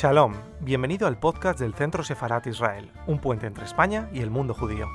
Shalom, 0.00 0.32
bienvenido 0.60 1.08
al 1.08 1.18
podcast 1.18 1.58
del 1.58 1.74
Centro 1.74 2.04
Sefarat 2.04 2.46
Israel, 2.46 2.88
un 3.08 3.18
puente 3.18 3.48
entre 3.48 3.64
España 3.64 4.08
y 4.12 4.20
el 4.20 4.30
mundo 4.30 4.54
judío. 4.54 4.86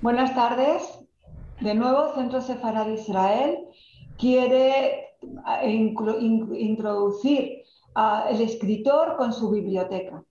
Buenas 0.00 0.32
tardes. 0.36 1.00
De 1.60 1.74
nuevo, 1.74 2.14
Centro 2.14 2.40
Sefarad 2.40 2.86
Israel 2.90 3.58
quiere 4.18 5.16
eh, 5.62 5.94
introducir 6.60 7.64
al 7.94 8.40
escritor 8.40 9.16
con 9.16 9.32
su 9.32 9.50
biblioteca. 9.50 10.22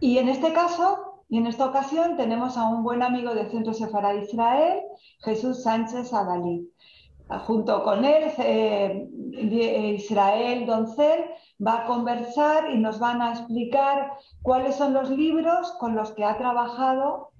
Y 0.00 0.16
en 0.16 0.30
este 0.30 0.54
caso, 0.54 1.07
y 1.28 1.36
en 1.36 1.46
esta 1.46 1.66
ocasión, 1.66 2.16
tenemos 2.16 2.56
a 2.56 2.64
un 2.68 2.82
buen 2.82 3.02
amigo 3.02 3.34
del 3.34 3.50
Centro 3.50 3.74
Sefarad 3.74 4.14
Israel, 4.14 4.80
Jesús 5.22 5.62
Sánchez 5.62 6.12
Adalí. 6.14 6.70
Junto 7.46 7.82
con 7.84 8.06
él, 8.06 8.32
eh, 8.38 9.06
Israel 9.98 10.64
Doncel 10.64 11.26
va 11.64 11.80
a 11.82 11.84
conversar 11.84 12.70
y 12.70 12.78
nos 12.78 12.98
van 12.98 13.20
a 13.20 13.32
explicar 13.32 14.12
cuáles 14.40 14.76
son 14.76 14.94
los 14.94 15.10
libros 15.10 15.72
con 15.72 15.94
los 15.94 16.12
que 16.12 16.24
ha 16.24 16.38
trabajado 16.38 17.32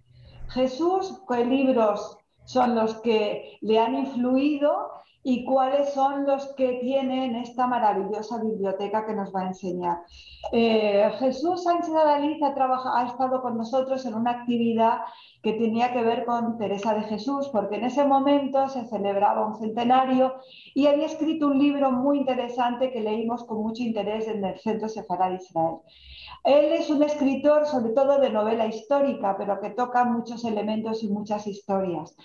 Jesús, 0.50 1.22
qué 1.26 1.46
libros 1.46 2.18
son 2.44 2.74
los 2.74 2.94
que 3.00 3.58
le 3.62 3.78
han 3.78 3.94
influido 3.94 4.90
y 5.22 5.44
cuáles 5.44 5.92
son 5.92 6.26
los 6.26 6.54
que 6.54 6.78
tienen 6.80 7.36
esta 7.36 7.66
maravillosa 7.66 8.38
biblioteca 8.42 9.04
que 9.04 9.14
nos 9.14 9.34
va 9.34 9.42
a 9.42 9.48
enseñar. 9.48 9.98
Eh, 10.52 11.10
Jesús 11.18 11.64
Sánchez 11.64 11.94
Adaliz 11.94 12.40
ha, 12.42 12.98
ha 12.98 13.06
estado 13.06 13.42
con 13.42 13.56
nosotros 13.56 14.06
en 14.06 14.14
una 14.14 14.30
actividad 14.30 15.00
que 15.42 15.52
tenía 15.52 15.92
que 15.92 16.02
ver 16.02 16.24
con 16.24 16.56
Teresa 16.56 16.94
de 16.94 17.02
Jesús, 17.02 17.48
porque 17.52 17.76
en 17.76 17.84
ese 17.84 18.04
momento 18.04 18.68
se 18.68 18.84
celebraba 18.86 19.46
un 19.46 19.56
centenario 19.56 20.34
y 20.74 20.86
había 20.86 21.06
escrito 21.06 21.48
un 21.48 21.58
libro 21.58 21.92
muy 21.92 22.18
interesante 22.18 22.90
que 22.90 23.00
leímos 23.00 23.44
con 23.44 23.58
mucho 23.62 23.82
interés 23.82 24.28
en 24.28 24.44
el 24.44 24.58
Centro 24.58 24.88
Sefarad 24.88 25.32
Israel. 25.32 25.78
Él 26.44 26.72
es 26.72 26.88
un 26.90 27.02
escritor 27.02 27.66
sobre 27.66 27.92
todo 27.92 28.18
de 28.20 28.30
novela 28.30 28.66
histórica, 28.66 29.36
pero 29.36 29.60
que 29.60 29.70
toca 29.70 30.04
muchos 30.04 30.44
elementos 30.44 31.02
y 31.02 31.08
muchas 31.08 31.46
historias. 31.46 32.16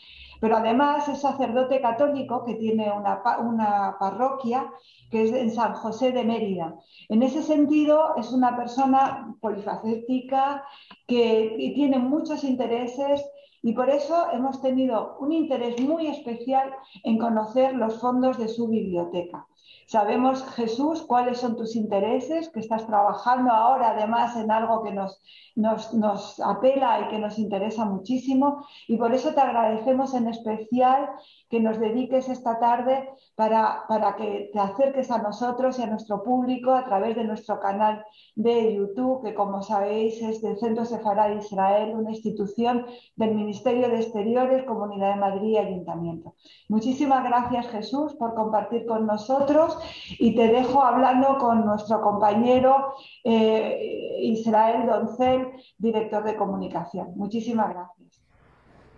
Pero 0.43 0.57
además 0.57 1.07
es 1.07 1.21
sacerdote 1.21 1.79
católico 1.79 2.43
que 2.43 2.55
tiene 2.55 2.91
una, 2.91 3.21
una 3.39 3.95
parroquia 3.97 4.69
que 5.09 5.23
es 5.23 5.31
en 5.31 5.49
San 5.49 5.73
José 5.73 6.11
de 6.11 6.25
Mérida. 6.25 6.75
En 7.07 7.23
ese 7.23 7.41
sentido 7.41 8.13
es 8.17 8.29
una 8.33 8.53
persona 8.57 9.37
polifacética 9.39 10.65
que 11.07 11.71
tiene 11.75 11.97
muchos 11.97 12.43
intereses 12.43 13.23
y 13.61 13.71
por 13.71 13.89
eso 13.89 14.33
hemos 14.33 14.61
tenido 14.61 15.15
un 15.21 15.31
interés 15.31 15.79
muy 15.79 16.07
especial 16.07 16.73
en 17.05 17.19
conocer 17.19 17.73
los 17.75 18.01
fondos 18.01 18.37
de 18.37 18.49
su 18.49 18.67
biblioteca. 18.67 19.47
Sabemos, 19.93 20.43
Jesús, 20.55 21.03
cuáles 21.03 21.37
son 21.37 21.55
tus 21.55 21.75
intereses, 21.75 22.49
que 22.49 22.61
estás 22.61 22.87
trabajando 22.87 23.51
ahora 23.51 23.91
además 23.91 24.35
en 24.35 24.49
algo 24.49 24.81
que 24.81 24.91
nos, 24.91 26.39
apela 26.43 27.01
y 27.01 27.09
que 27.09 27.19
nos 27.19 27.37
interesa 27.37 27.85
muchísimo. 27.85 28.65
Y 28.87 28.97
por 28.97 29.13
eso 29.13 29.35
te 29.35 29.41
agradecemos 29.41 30.15
en 30.15 30.29
especial 30.29 31.11
que 31.47 31.59
nos 31.59 31.79
dediques 31.79 32.27
esta 32.27 32.59
tarde 32.59 33.07
para, 33.35 33.85
que 34.17 34.49
te 34.51 34.59
acerques 34.59 35.11
a 35.11 35.19
nosotros 35.19 35.77
y 35.77 35.83
a 35.83 35.85
nuestro 35.85 36.23
público 36.23 36.71
a 36.71 36.85
través 36.85 37.15
de 37.15 37.25
nuestro 37.25 37.59
canal 37.59 38.03
de 38.33 38.73
YouTube, 38.73 39.23
que 39.23 39.35
como 39.35 39.61
sabéis 39.61 40.19
es 40.23 40.41
del 40.41 40.57
Centro 40.57 40.85
Sefarad 40.85 41.37
Israel, 41.37 41.93
una 41.95 42.09
institución 42.09 42.87
del 43.15 43.35
Ministerio 43.35 43.89
de 43.89 43.97
Exteriores, 43.97 44.63
Comunidad 44.63 45.13
de 45.13 45.19
Madrid 45.19 45.49
y 45.49 45.57
Ayuntamiento. 45.57 46.33
Muchísimas 46.67 47.23
gracias 47.23 47.67
Jesús 47.67 48.15
por 48.15 48.33
compartir 48.33 48.87
con 48.87 49.05
nosotros 49.05 49.77
y 50.19 50.35
te 50.35 50.47
dejo 50.47 50.83
hablando 50.83 51.37
con 51.37 51.65
nuestro 51.65 52.01
compañero 52.01 52.95
eh, 53.23 54.17
Israel 54.21 54.85
Doncel, 54.87 55.47
director 55.77 56.23
de 56.23 56.35
comunicación. 56.35 57.13
Muchísimas 57.15 57.73
gracias. 57.73 58.21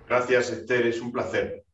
Gracias 0.07 0.51
Esther, 0.51 0.87
es 0.87 1.01
un 1.01 1.11
placer. 1.11 1.64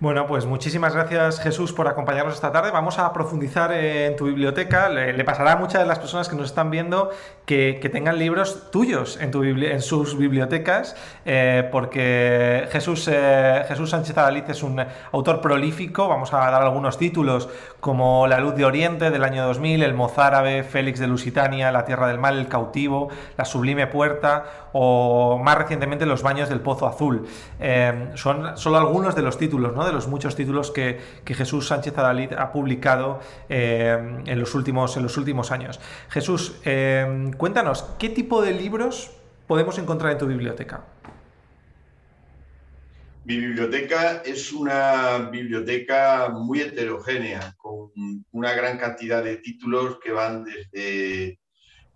Bueno, 0.00 0.26
pues 0.26 0.46
muchísimas 0.46 0.94
gracias 0.94 1.40
Jesús 1.40 1.74
por 1.74 1.86
acompañarnos 1.86 2.32
esta 2.32 2.50
tarde. 2.50 2.70
Vamos 2.70 2.98
a 2.98 3.12
profundizar 3.12 3.70
en 3.70 4.16
tu 4.16 4.24
biblioteca. 4.24 4.88
Le, 4.88 5.22
pasará 5.24 5.52
a 5.52 5.56
muchas 5.56 5.82
de 5.82 5.86
las 5.86 5.98
personas 5.98 6.26
que 6.26 6.36
nos 6.36 6.46
están 6.46 6.70
viendo 6.70 7.10
que, 7.44 7.86
tengan 7.92 8.18
libros 8.18 8.70
tuyos 8.70 9.18
en, 9.20 9.82
sus 9.82 10.16
bibliotecas, 10.16 10.96
eh, 11.26 11.68
porque 11.70 12.66
Jesús, 12.72 13.10
eh, 13.12 13.62
Jesús 13.68 13.90
Sánchez 13.90 14.16
Adaliz 14.16 14.48
es 14.48 14.62
un 14.62 14.82
autor 15.12 15.42
prolífico. 15.42 16.08
Vamos 16.08 16.32
a 16.32 16.38
dar 16.38 16.62
algunos 16.62 16.96
títulos 16.96 17.50
como 17.80 18.26
La 18.26 18.40
luz 18.40 18.54
de 18.54 18.64
Oriente 18.64 19.10
del 19.10 19.22
año 19.22 19.44
2000, 19.44 19.82
El 19.82 19.92
mozárabe, 19.92 20.62
Félix 20.62 20.98
de 20.98 21.08
Lusitania, 21.08 21.70
La 21.72 21.84
tierra 21.84 22.08
del 22.08 22.16
mal, 22.18 22.38
El 22.38 22.48
cautivo, 22.48 23.10
La 23.36 23.44
sublime 23.44 23.86
puerta 23.86 24.69
o 24.72 25.38
más 25.42 25.58
recientemente 25.58 26.06
Los 26.06 26.22
baños 26.22 26.48
del 26.48 26.60
pozo 26.60 26.86
azul. 26.86 27.26
Eh, 27.58 28.10
son 28.14 28.56
solo 28.56 28.78
algunos 28.78 29.14
de 29.14 29.22
los 29.22 29.38
títulos, 29.38 29.74
¿no? 29.74 29.84
de 29.84 29.92
los 29.92 30.08
muchos 30.08 30.36
títulos 30.36 30.70
que, 30.70 31.00
Jesús 31.24 31.68
Sánchez 31.68 31.96
Adalid 31.96 32.32
ha 32.34 32.52
publicado 32.52 33.20
eh, 33.48 34.22
en, 34.26 34.40
los 34.40 34.54
últimos, 34.54 34.96
en 34.96 35.02
los 35.04 35.16
últimos 35.16 35.50
años. 35.52 35.80
Jesús, 36.08 36.60
eh, 36.64 37.30
cuéntanos, 37.36 37.84
¿qué 37.98 38.08
tipo 38.08 38.42
de 38.42 38.52
libros 38.52 39.10
podemos 39.46 39.78
encontrar 39.78 40.12
en 40.12 40.18
tu 40.18 40.26
biblioteca? 40.26 40.84
Mi 43.24 43.38
biblioteca 43.38 44.22
es 44.24 44.52
una 44.52 45.28
biblioteca 45.30 46.30
muy 46.30 46.62
heterogénea, 46.62 47.54
con 47.58 47.90
una 48.32 48.52
gran 48.54 48.78
cantidad 48.78 49.22
de 49.22 49.36
títulos 49.36 49.98
que 50.02 50.10
van 50.10 50.44
desde 50.44 51.39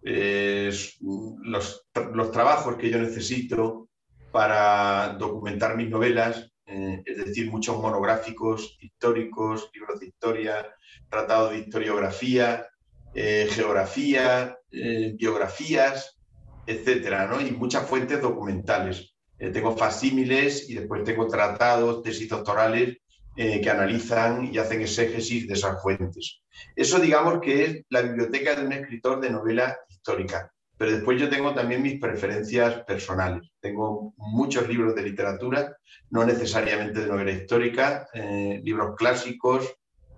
eh, 0.06 0.70
los, 1.00 1.86
los, 2.12 2.30
trabajos 2.30 2.76
que 2.76 2.90
yo 2.90 2.98
necesito 2.98 3.88
para 4.30 5.16
documentar 5.18 5.78
mis 5.78 5.88
novelas, 5.88 6.52
eh, 6.66 7.02
es 7.06 7.24
decir, 7.24 7.50
muchos 7.50 7.80
monográficos 7.80 8.76
históricos, 8.80 9.70
libros 9.72 10.00
de 10.00 10.06
historia, 10.08 10.74
tratados 11.08 11.52
de 11.52 11.58
historiografía, 11.60 12.66
eh, 13.14 13.48
geografía, 13.50 14.58
biografías, 14.70 16.18
etcétera, 16.66 17.26
¿no? 17.26 17.40
y 17.40 17.52
muchas 17.52 17.86
fuentes 17.88 18.20
documentales. 18.20 19.14
tengo 19.38 19.76
facímiles 19.76 20.68
y 20.68 20.74
después 20.74 21.04
tengo 21.04 21.28
tratados, 21.28 22.02
tesis 22.02 22.28
doctorales 22.28 22.98
que 23.36 23.70
analizan 23.70 24.52
y 24.52 24.58
hacen 24.58 24.80
exégesis 24.80 25.46
de 25.46 25.54
esas 25.54 25.80
fuentes. 25.80 26.40
Eso 26.74 26.98
digamos 26.98 27.40
que 27.40 27.64
es 27.64 27.84
la 27.88 28.02
biblioteca 28.02 28.54
de 28.54 28.66
un 28.66 28.72
escritor 28.72 29.20
de 29.20 29.30
novela 29.30 29.76
histórica. 30.04 30.52
Pero 30.76 30.90
después 30.90 31.20
yo 31.20 31.30
tengo 31.30 31.54
también 31.54 31.82
mis 31.82 31.98
preferencias 31.98 32.82
personales. 32.84 33.48
Tengo 33.60 34.12
muchos 34.16 34.68
libros 34.68 34.94
de 34.94 35.02
literatura, 35.02 35.76
no 36.10 36.26
necesariamente 36.26 37.00
de 37.00 37.06
novela 37.06 37.30
histórica, 37.30 38.08
eh, 38.12 38.60
libros 38.62 38.96
clásicos 38.96 39.72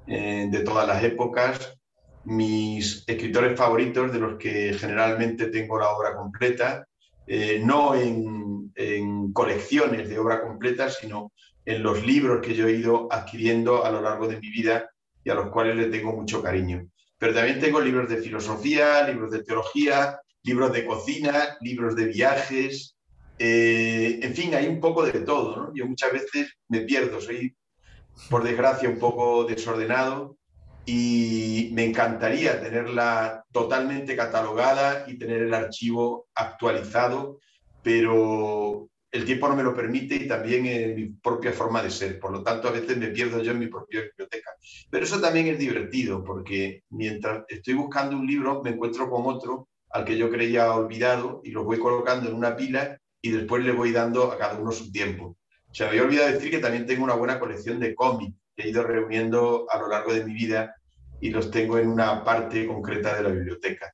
eh, 0.07 0.49
de 0.51 0.61
todas 0.61 0.89
las 0.89 1.05
épocas, 1.05 1.79
mis 2.25 3.05
escritores 3.07 3.57
favoritos 3.57 4.13
de 4.13 4.19
los 4.19 4.39
que 4.39 4.75
generalmente 4.75 5.47
tengo 5.49 5.79
la 5.79 5.91
obra 5.91 6.17
completa, 6.17 6.89
eh, 7.27 7.61
no 7.63 7.95
en, 7.95 8.73
en, 8.75 9.33
colecciones 9.33 10.09
de 10.09 10.19
obra 10.19 10.41
completa, 10.41 10.89
sino 10.89 11.33
en 11.65 11.83
los 11.83 12.05
libros 12.05 12.41
que 12.41 12.55
yo 12.55 12.67
he 12.67 12.73
ido 12.73 13.09
adquiriendo 13.13 13.85
a 13.85 13.91
lo 13.91 14.01
largo 14.01 14.27
de 14.27 14.41
mi 14.41 14.51
vida 14.51 14.91
y 15.23 15.31
a 15.31 15.35
los 15.35 15.51
cuales 15.51 15.77
le 15.77 15.87
tengo 15.87 16.13
mucho 16.13 16.43
cariño. 16.43 16.89
Pero 17.19 17.35
también 17.35 17.61
tengo 17.61 17.81
libros 17.81 18.09
de 18.09 18.19
filosofía, 18.19 19.07
libros 19.09 19.31
de 19.31 19.43
teología, 19.43 20.21
libros 20.43 20.73
de 20.73 20.85
cocina, 20.85 21.57
libros 21.61 21.97
de 21.97 22.07
viajes, 22.07 22.97
eh, 23.39 24.19
en 24.23 24.35
fin, 24.35 24.55
hay 24.55 24.67
un 24.67 24.81
poco 24.81 25.05
de 25.05 25.21
todo. 25.21 25.57
¿no? 25.57 25.73
Yo 25.75 25.87
muchas 25.87 26.13
veces 26.13 26.55
me 26.69 26.81
pierdo, 26.81 27.21
soy, 27.21 27.55
por 28.31 28.43
desgracia, 28.43 28.89
un 28.89 28.99
poco 28.99 29.45
desordenado 29.45 30.37
y 30.85 31.71
me 31.73 31.85
encantaría 31.85 32.61
tenerla 32.61 33.45
totalmente 33.53 34.17
catalogada 34.17 35.05
y 35.09 35.19
tener 35.19 35.43
el 35.43 35.55
archivo 35.55 36.29
actualizado, 36.35 37.41
pero 37.83 38.89
el 39.13 39.25
tiempo 39.25 39.49
no 39.49 39.57
me 39.57 39.63
lo 39.63 39.75
permite 39.75 40.17
y 40.17 40.29
también 40.29 40.67
en 40.67 40.95
mi 40.95 41.07
propia 41.07 41.53
forma 41.53 41.83
de 41.83 41.91
ser. 41.91 42.19
Por 42.19 42.33
lo 42.33 42.43
tanto, 42.43 42.69
a 42.69 42.73
veces 42.73 42.97
me 42.97 43.09
pierdo 43.09 43.43
yo 43.43 43.53
en 43.53 43.59
mi 43.59 43.69
propia 43.69 44.03
biblioteca. 44.03 44.51
Pero 44.91 45.05
eso 45.05 45.21
también 45.21 45.47
es 45.47 45.59
divertido, 45.59 46.25
porque 46.25 46.83
mientras 46.91 47.45
estoy 47.49 47.75
buscando 47.75 48.17
un 48.17 48.27
libro, 48.27 48.63
me 48.63 48.71
encuentro 48.71 49.09
con 49.09 49.27
otro 49.27 49.69
al 49.91 50.05
que 50.05 50.19
yo 50.19 50.31
creía 50.31 50.73
olvidado 50.73 51.41
y 51.45 51.51
los 51.51 51.65
voy 51.65 51.79
colocando 51.79 52.29
en 52.29 52.35
una 52.35 52.57
pila 52.57 53.01
y 53.23 53.31
después 53.31 53.65
le 53.65 53.73
voy 53.73 53.93
dando 53.93 54.31
a 54.31 54.39
cada 54.39 54.59
uno 54.59 54.73
su 54.73 54.91
tiempo. 54.93 55.37
Se 55.73 55.85
me 55.85 55.91
había 55.91 56.03
olvidado 56.03 56.33
decir 56.33 56.51
que 56.51 56.59
también 56.59 56.87
tengo 56.87 57.05
una 57.05 57.15
buena 57.15 57.39
colección 57.39 57.81
de 57.81 57.95
cómics 57.95 58.37
que 58.55 58.65
he 58.65 58.69
ido 58.71 58.83
reuniendo 58.83 59.67
a 59.71 59.79
lo 59.79 59.89
largo 59.89 60.13
de 60.13 60.25
mi 60.25 60.33
vida 60.33 60.75
y 61.21 61.31
los 61.31 61.51
tengo 61.51 61.79
en 61.79 61.89
una 61.89 62.25
parte 62.25 62.67
concreta 62.67 63.17
de 63.17 63.23
la 63.23 63.31
biblioteca. 63.31 63.93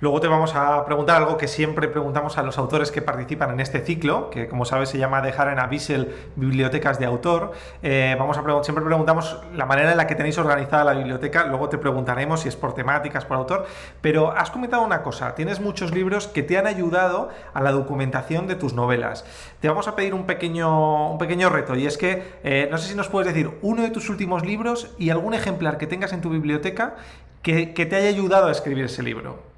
Luego 0.00 0.18
te 0.18 0.28
vamos 0.28 0.54
a 0.54 0.82
preguntar 0.86 1.18
algo 1.18 1.36
que 1.36 1.46
siempre 1.46 1.86
preguntamos 1.86 2.38
a 2.38 2.42
los 2.42 2.56
autores 2.56 2.90
que 2.90 3.02
participan 3.02 3.50
en 3.50 3.60
este 3.60 3.80
ciclo, 3.80 4.30
que 4.30 4.48
como 4.48 4.64
sabes 4.64 4.88
se 4.88 4.96
llama 4.96 5.20
Dejar 5.20 5.48
en 5.48 5.58
Avisel 5.58 6.14
Bibliotecas 6.36 6.98
de 6.98 7.04
Autor. 7.04 7.52
Eh, 7.82 8.16
vamos 8.18 8.38
a 8.38 8.64
siempre 8.64 8.82
preguntamos 8.82 9.38
la 9.54 9.66
manera 9.66 9.90
en 9.90 9.98
la 9.98 10.06
que 10.06 10.14
tenéis 10.14 10.38
organizada 10.38 10.84
la 10.84 10.94
biblioteca, 10.94 11.44
luego 11.44 11.68
te 11.68 11.76
preguntaremos 11.76 12.40
si 12.40 12.48
es 12.48 12.56
por 12.56 12.74
temáticas, 12.74 13.26
por 13.26 13.36
autor, 13.36 13.66
pero 14.00 14.32
has 14.32 14.50
comentado 14.50 14.82
una 14.82 15.02
cosa, 15.02 15.34
tienes 15.34 15.60
muchos 15.60 15.92
libros 15.92 16.28
que 16.28 16.42
te 16.42 16.56
han 16.56 16.66
ayudado 16.66 17.28
a 17.52 17.60
la 17.60 17.70
documentación 17.70 18.46
de 18.46 18.54
tus 18.54 18.72
novelas. 18.72 19.26
Te 19.60 19.68
vamos 19.68 19.86
a 19.86 19.96
pedir 19.96 20.14
un 20.14 20.24
pequeño, 20.24 21.12
un 21.12 21.18
pequeño 21.18 21.50
reto 21.50 21.76
y 21.76 21.86
es 21.86 21.98
que 21.98 22.22
eh, 22.42 22.68
no 22.70 22.78
sé 22.78 22.88
si 22.88 22.94
nos 22.94 23.08
puedes 23.08 23.30
decir 23.34 23.50
uno 23.60 23.82
de 23.82 23.90
tus 23.90 24.08
últimos 24.08 24.46
libros 24.46 24.94
y 24.96 25.10
algún 25.10 25.34
ejemplar 25.34 25.76
que 25.76 25.86
tengas 25.86 26.14
en 26.14 26.22
tu 26.22 26.30
biblioteca 26.30 26.96
que 27.42 27.66
te 27.66 27.96
haya 27.96 28.08
ayudado 28.08 28.48
a 28.48 28.52
escribir 28.52 28.84
ese 28.86 29.02
libro. 29.02 29.49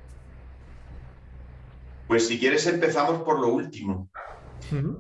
Pues 2.12 2.28
si 2.28 2.38
quieres 2.38 2.66
empezamos 2.66 3.22
por 3.22 3.40
lo 3.40 3.48
último. 3.48 4.10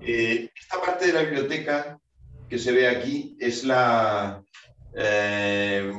Eh, 0.00 0.48
esta 0.58 0.80
parte 0.80 1.08
de 1.08 1.12
la 1.12 1.20
biblioteca 1.20 2.00
que 2.48 2.58
se 2.58 2.72
ve 2.72 2.88
aquí 2.88 3.36
es 3.38 3.64
la, 3.64 4.42
eh, 4.96 5.92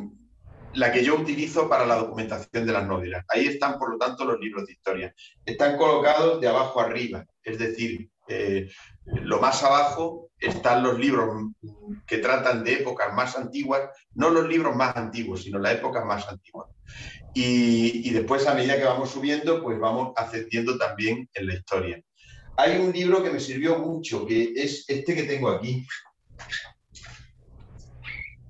la 0.73 0.91
que 0.91 1.03
yo 1.03 1.13
utilizo 1.13 1.69
para 1.69 1.85
la 1.85 1.97
documentación 1.97 2.65
de 2.65 2.73
las 2.73 2.87
novelas. 2.87 3.23
Ahí 3.29 3.45
están, 3.45 3.77
por 3.77 3.91
lo 3.91 3.99
tanto, 3.99 4.25
los 4.25 4.39
libros 4.39 4.65
de 4.65 4.71
historia. 4.71 5.13
Están 5.45 5.77
colocados 5.77 6.41
de 6.41 6.47
abajo 6.47 6.79
arriba, 6.79 7.23
es 7.43 7.59
decir, 7.59 8.09
eh, 8.27 8.71
lo 9.05 9.39
más 9.39 9.63
abajo 9.63 10.31
están 10.39 10.81
los 10.81 10.97
libros 10.97 11.51
que 12.07 12.17
tratan 12.17 12.63
de 12.63 12.73
épocas 12.73 13.13
más 13.13 13.37
antiguas, 13.37 13.87
no 14.15 14.31
los 14.31 14.47
libros 14.47 14.75
más 14.75 14.97
antiguos, 14.97 15.43
sino 15.43 15.59
las 15.59 15.75
épocas 15.75 16.05
más 16.05 16.27
antiguas. 16.27 16.72
Y, 17.35 18.11
después, 18.11 18.45
a 18.45 18.53
medida 18.53 18.77
que 18.77 18.83
vamos 18.83 19.09
subiendo, 19.09 19.63
pues 19.63 19.79
vamos 19.79 20.13
ascendiendo 20.15 20.77
también 20.77 21.27
en 21.33 21.47
la 21.47 21.55
historia. 21.55 22.01
Hay 22.57 22.77
un 22.77 22.91
libro 22.91 23.23
que 23.23 23.31
me 23.31 23.39
sirvió 23.39 23.79
mucho, 23.79 24.25
que 24.27 24.53
es 24.55 24.85
este 24.87 25.15
que 25.15 25.23
tengo 25.23 25.49
aquí. 25.49 25.85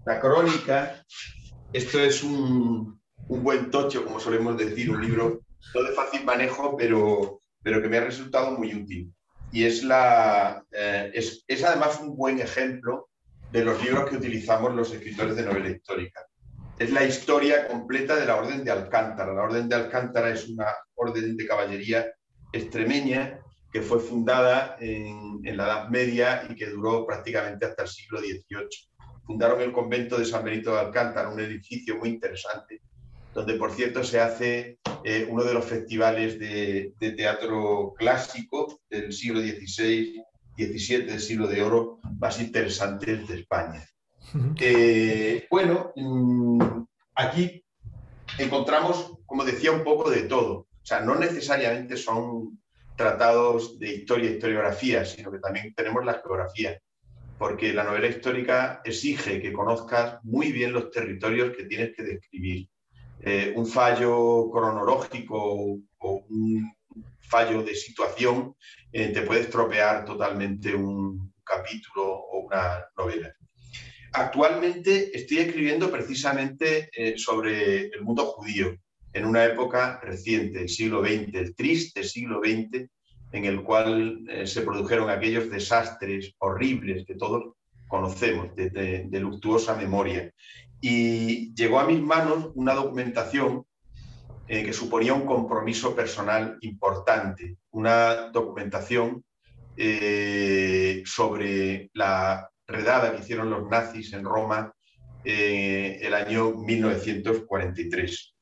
La 0.06 0.20
crónica. 0.20 1.02
Esto 1.72 2.00
es 2.00 2.24
un, 2.24 3.02
buen 3.28 3.72
tocho, 3.72 4.04
como 4.04 4.20
solemos 4.20 4.58
decir, 4.58 4.92
un 4.92 5.02
libro 5.02 5.40
no 5.74 5.84
de 5.84 5.94
fácil 5.94 6.26
manejo, 6.26 6.76
pero, 6.78 7.40
pero 7.64 7.82
que 7.82 7.88
me 7.88 7.98
ha 7.98 8.04
resultado 8.04 8.52
muy 8.52 8.76
útil. 8.76 9.14
Y 9.54 9.64
es, 9.64 9.84
la, 9.84 10.62
eh, 10.72 11.12
es, 11.14 11.46
es 11.48 11.64
además 11.64 12.00
un 12.02 12.18
buen 12.18 12.40
ejemplo 12.40 13.10
de 13.52 13.64
los 13.64 13.82
libros 13.82 14.10
que 14.10 14.18
utilizamos 14.18 14.76
los 14.76 14.92
escritores 14.92 15.36
de 15.36 15.44
novela 15.44 15.70
histórica 15.70 16.22
es 16.84 16.92
la 16.92 17.06
historia 17.06 17.66
completa 17.66 18.18
de 18.18 18.26
la 18.26 18.36
Orden 18.36 18.66
de 18.66 18.72
Alcántara. 18.72 19.34
La 19.34 19.44
Orden 19.44 19.70
de 19.70 19.76
Alcántara 19.76 20.30
es 20.32 20.50
una 20.50 20.68
orden 20.96 21.38
de 21.38 21.48
caballería 21.48 22.12
extremeña 22.52 23.40
que 23.72 23.82
fue 23.82 24.02
fundada 24.02 24.76
en, 24.82 25.42
la 25.44 25.64
Edad 25.64 25.90
Media 25.90 26.46
y 26.50 26.56
que 26.56 26.68
duró 26.68 27.06
prácticamente 27.06 27.66
hasta 27.66 27.84
el 27.84 27.88
siglo 27.88 28.20
XVIII. 28.20 28.68
Fundaron 29.26 29.62
el 29.62 29.72
convento 29.72 30.18
de 30.18 30.26
San 30.26 30.44
Benito 30.44 30.74
de 30.74 30.82
Alcántara, 30.82 31.30
un 31.30 31.40
edificio 31.40 31.98
muy 31.98 32.10
interesante, 32.10 32.82
donde 33.34 33.54
por 33.54 33.72
cierto 33.72 34.04
se 34.04 34.20
hace 34.20 34.78
eh, 35.06 35.26
uno 35.30 35.46
de 35.46 35.54
los 35.54 35.64
festivales 35.64 36.38
de, 36.38 36.92
de, 37.00 37.12
teatro 37.12 37.94
clásico 37.98 38.82
del 38.90 39.14
siglo 39.14 39.40
XVI, 39.40 40.22
XVII, 40.58 41.06
del 41.06 41.22
siglo 41.22 41.48
de 41.48 41.64
oro, 41.64 42.00
más 42.20 42.42
interesantes 42.42 43.26
de 43.26 43.36
España. 43.40 43.82
Eh, 44.60 45.48
bueno, 45.50 45.92
mm, 45.96 46.60
aquí 47.16 47.64
encontramos, 48.38 49.20
como 49.26 49.44
decía, 49.44 49.72
un 49.72 49.84
poco 49.84 50.10
de 50.10 50.24
todo. 50.24 50.54
O 50.54 50.86
sea, 50.86 51.02
no 51.02 51.16
necesariamente 51.16 51.98
son 51.98 52.60
tratados 52.96 53.80
de 53.80 53.94
historia 53.94 54.30
e 54.30 54.34
historiografía, 54.34 55.06
sino 55.06 55.32
que 55.32 55.40
también 55.40 55.74
tenemos 55.74 56.06
la 56.06 56.16
geografía, 56.16 56.80
porque 57.38 57.74
la 57.74 57.84
novela 57.84 58.08
histórica 58.08 58.82
exige 58.84 59.42
que 59.42 59.54
conozcas 59.54 60.20
muy 60.24 60.52
bien 60.52 60.74
los 60.74 60.92
territorios 60.92 61.56
que 61.56 61.66
tienes 61.66 61.96
que 61.96 62.04
describir. 62.04 62.70
Eh, 63.20 63.54
un 63.56 63.66
fallo 63.66 64.50
cronológico 64.52 65.38
o 66.00 66.26
un 66.30 66.74
fallo 67.22 67.64
de 67.64 67.74
situación 67.74 68.56
eh, 68.92 69.10
te 69.10 69.22
puede 69.22 69.42
estropear 69.42 70.06
totalmente 70.06 70.76
un 70.76 71.34
capítulo 71.44 72.04
o 72.06 72.40
una 72.40 72.86
novela. 72.98 73.34
Actualmente 74.16 75.18
estoy 75.18 75.40
escribiendo 75.40 75.90
precisamente 75.90 76.88
eh, 76.94 77.18
sobre 77.18 77.88
el 77.88 78.04
mundo 78.04 78.26
judío 78.28 78.78
en 79.12 79.26
una 79.26 79.44
época 79.44 80.00
reciente, 80.04 80.62
el 80.62 80.70
siglo 80.70 81.04
XX, 81.04 81.34
el 81.34 81.56
triste 81.56 82.04
siglo 82.04 82.40
XX, 82.40 82.88
en 83.32 83.46
el 83.46 83.64
cual 83.64 84.24
eh, 84.30 84.46
se 84.46 84.62
produjeron 84.62 85.10
aquellos 85.10 85.50
desastres 85.50 86.36
horribles 86.38 87.08
que 87.08 87.16
todos 87.16 87.56
conocemos, 87.88 88.56
de, 88.56 89.10
luctuosa 89.20 89.76
memoria. 89.76 90.32
Y 90.80 91.52
llegó 91.56 91.80
a 91.80 91.88
mis 91.88 92.00
manos 92.00 92.52
una 92.54 92.76
documentación 92.76 93.66
eh, 94.48 94.64
que 94.64 94.74
suponía 94.74 95.16
un 95.16 95.26
compromiso 95.26 95.96
personal 95.96 96.60
importante, 96.62 97.58
una 97.72 98.30
documentación 98.30 99.24
sobre 101.06 101.90
la 101.94 102.53
redada 102.68 103.16
que 103.16 103.22
hicieron 103.22 103.50
los 103.50 103.70
nazis 103.70 104.14
en 104.14 104.24
Roma 104.24 104.74
eh, 105.24 106.00
el 106.02 106.14
año 106.14 106.52
1943. 106.52 108.36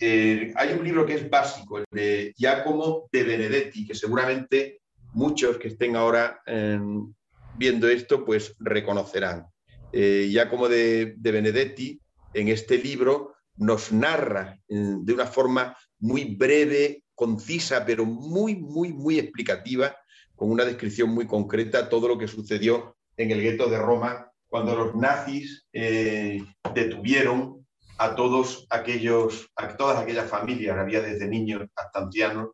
Eh, 0.00 0.52
hay 0.54 0.72
un 0.72 0.84
libro 0.84 1.06
que 1.06 1.14
es 1.14 1.28
básico, 1.28 1.78
el 1.78 1.84
de 1.90 2.32
Giacomo 2.36 3.08
de 3.10 3.24
Benedetti, 3.24 3.86
que 3.86 3.94
seguramente 3.94 4.80
muchos 5.12 5.58
que 5.58 5.68
estén 5.68 5.96
ahora 5.96 6.40
em, 6.46 7.12
viendo 7.56 7.88
esto 7.88 8.24
pues 8.24 8.54
reconocerán. 8.58 9.46
Eh, 9.92 10.28
Giacomo 10.30 10.68
de, 10.68 11.14
de, 11.16 11.32
Benedetti 11.32 12.00
en 12.34 12.48
este 12.48 12.78
libro 12.78 13.34
nos 13.56 13.90
narra 13.90 14.60
de 14.68 15.12
una 15.12 15.26
forma 15.26 15.76
muy 15.98 16.36
breve, 16.36 17.02
concisa, 17.14 17.84
pero 17.84 18.04
muy, 18.04 18.54
muy, 18.54 18.92
muy 18.92 19.18
explicativa, 19.18 19.96
con 20.36 20.50
una 20.50 20.64
descripción 20.64 21.10
muy 21.10 21.26
concreta, 21.26 21.88
todo 21.88 22.06
lo 22.06 22.18
que 22.18 22.28
sucedió 22.28 22.97
en 23.18 23.32
el 23.32 23.42
gueto 23.42 23.68
de 23.68 23.78
Roma, 23.78 24.32
cuando 24.48 24.74
los 24.74 24.94
nazis 24.94 25.66
eh, 25.72 26.42
detuvieron 26.72 27.66
a 27.98 28.14
todos 28.14 28.66
aquellos, 28.70 29.50
a 29.56 29.76
todas 29.76 29.98
aquellas 29.98 30.30
familias, 30.30 30.78
había 30.78 31.02
desde 31.02 31.26
niños 31.26 31.68
hasta 31.74 31.98
ancianos, 31.98 32.50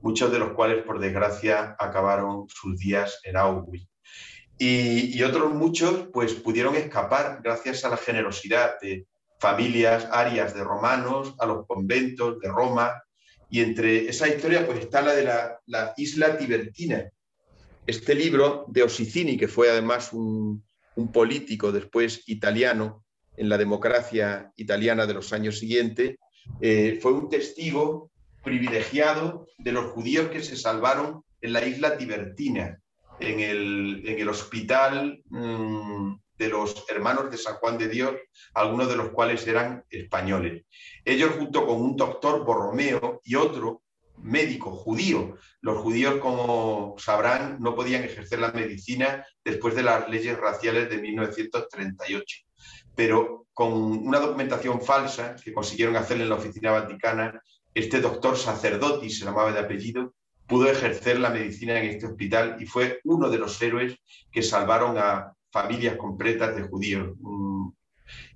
muchos 0.00 0.30
de 0.30 0.38
los 0.38 0.52
cuales, 0.52 0.84
por 0.84 1.00
desgracia, 1.00 1.76
acabaron 1.78 2.46
sus 2.48 2.78
días 2.78 3.20
en 3.24 3.36
Auschwitz. 3.36 3.88
Y, 4.56 5.20
otros 5.24 5.52
muchos, 5.52 6.08
pues, 6.12 6.34
pudieron 6.34 6.76
escapar 6.76 7.40
gracias 7.42 7.84
a 7.84 7.88
la 7.88 7.96
generosidad 7.96 8.76
de 8.80 9.06
familias 9.40 10.06
arias 10.12 10.54
de 10.54 10.62
romanos, 10.62 11.34
a 11.40 11.46
los 11.46 11.66
conventos 11.66 12.38
de 12.38 12.48
Roma, 12.48 13.02
y 13.50 13.60
entre 13.60 14.08
esa 14.08 14.28
historia, 14.28 14.64
pues, 14.64 14.78
está 14.78 15.02
la 15.02 15.12
de 15.12 15.24
la, 15.24 15.58
la 15.66 15.92
isla 15.96 16.38
tibertina, 16.38 17.10
este 17.86 18.14
libro 18.14 18.64
de 18.68 18.82
Osicini, 18.82 19.36
que 19.36 19.48
fue 19.48 19.70
además 19.70 20.12
un, 20.12 20.64
político 21.12 21.72
después 21.72 22.22
italiano 22.28 23.04
en 23.36 23.48
la 23.48 23.58
democracia 23.58 24.52
italiana 24.56 25.06
de 25.06 25.14
los 25.14 25.32
años 25.32 25.58
siguientes, 25.58 26.16
eh, 26.60 26.98
fue 27.02 27.12
un 27.12 27.28
testigo 27.28 28.12
privilegiado 28.44 29.46
de 29.58 29.72
los 29.72 29.86
judíos 29.86 30.28
que 30.28 30.40
se 30.42 30.56
salvaron 30.56 31.24
en 31.40 31.52
la 31.52 31.66
isla 31.66 31.96
Tibertina, 31.96 32.78
en 33.18 33.40
el, 33.40 34.28
hospital 34.28 35.20
mm, 35.30 36.14
de 36.38 36.48
los 36.48 36.84
hermanos 36.88 37.30
de 37.30 37.38
San 37.38 37.54
Juan 37.56 37.78
de 37.78 37.88
Dios, 37.88 38.14
algunos 38.54 38.88
de 38.88 38.96
los 38.96 39.10
cuales 39.10 39.46
eran 39.46 39.84
españoles. 39.90 40.64
Ellos 41.04 41.32
junto 41.36 41.66
con 41.66 41.80
un 41.80 41.96
doctor 41.96 42.44
Borromeo 42.44 43.20
y 43.24 43.34
otro 43.34 43.82
médico 44.18 44.70
judío. 44.70 45.36
Los 45.60 45.78
judíos, 45.78 46.16
como 46.16 46.94
sabrán, 46.98 47.58
no 47.60 47.74
podían 47.74 48.04
ejercer 48.04 48.38
la 48.38 48.52
medicina 48.52 49.24
después 49.44 49.74
de 49.74 49.82
las 49.82 50.08
leyes 50.08 50.38
raciales 50.38 50.88
de 50.90 50.98
1938. 50.98 52.36
Pero 52.94 53.46
con 53.52 53.72
una 53.72 54.18
documentación 54.18 54.80
falsa 54.80 55.36
que 55.42 55.52
consiguieron 55.52 55.96
hacer 55.96 56.20
en 56.20 56.28
la 56.28 56.36
oficina 56.36 56.72
vaticana, 56.72 57.40
este 57.74 58.00
doctor 58.00 58.36
sacerdote, 58.36 59.10
se 59.10 59.24
llamaba 59.24 59.52
de 59.52 59.60
apellido, 59.60 60.14
pudo 60.46 60.70
ejercer 60.70 61.18
la 61.18 61.30
medicina 61.30 61.78
en 61.78 61.90
este 61.90 62.06
hospital 62.06 62.56
y 62.60 62.66
fue 62.66 63.00
uno 63.04 63.30
de 63.30 63.38
los 63.38 63.60
héroes 63.62 63.96
que 64.30 64.42
salvaron 64.42 64.96
a 64.98 65.32
familias 65.50 65.96
completas 65.96 66.54
de 66.54 66.62
judíos. 66.62 67.14
Mm, 67.20 67.68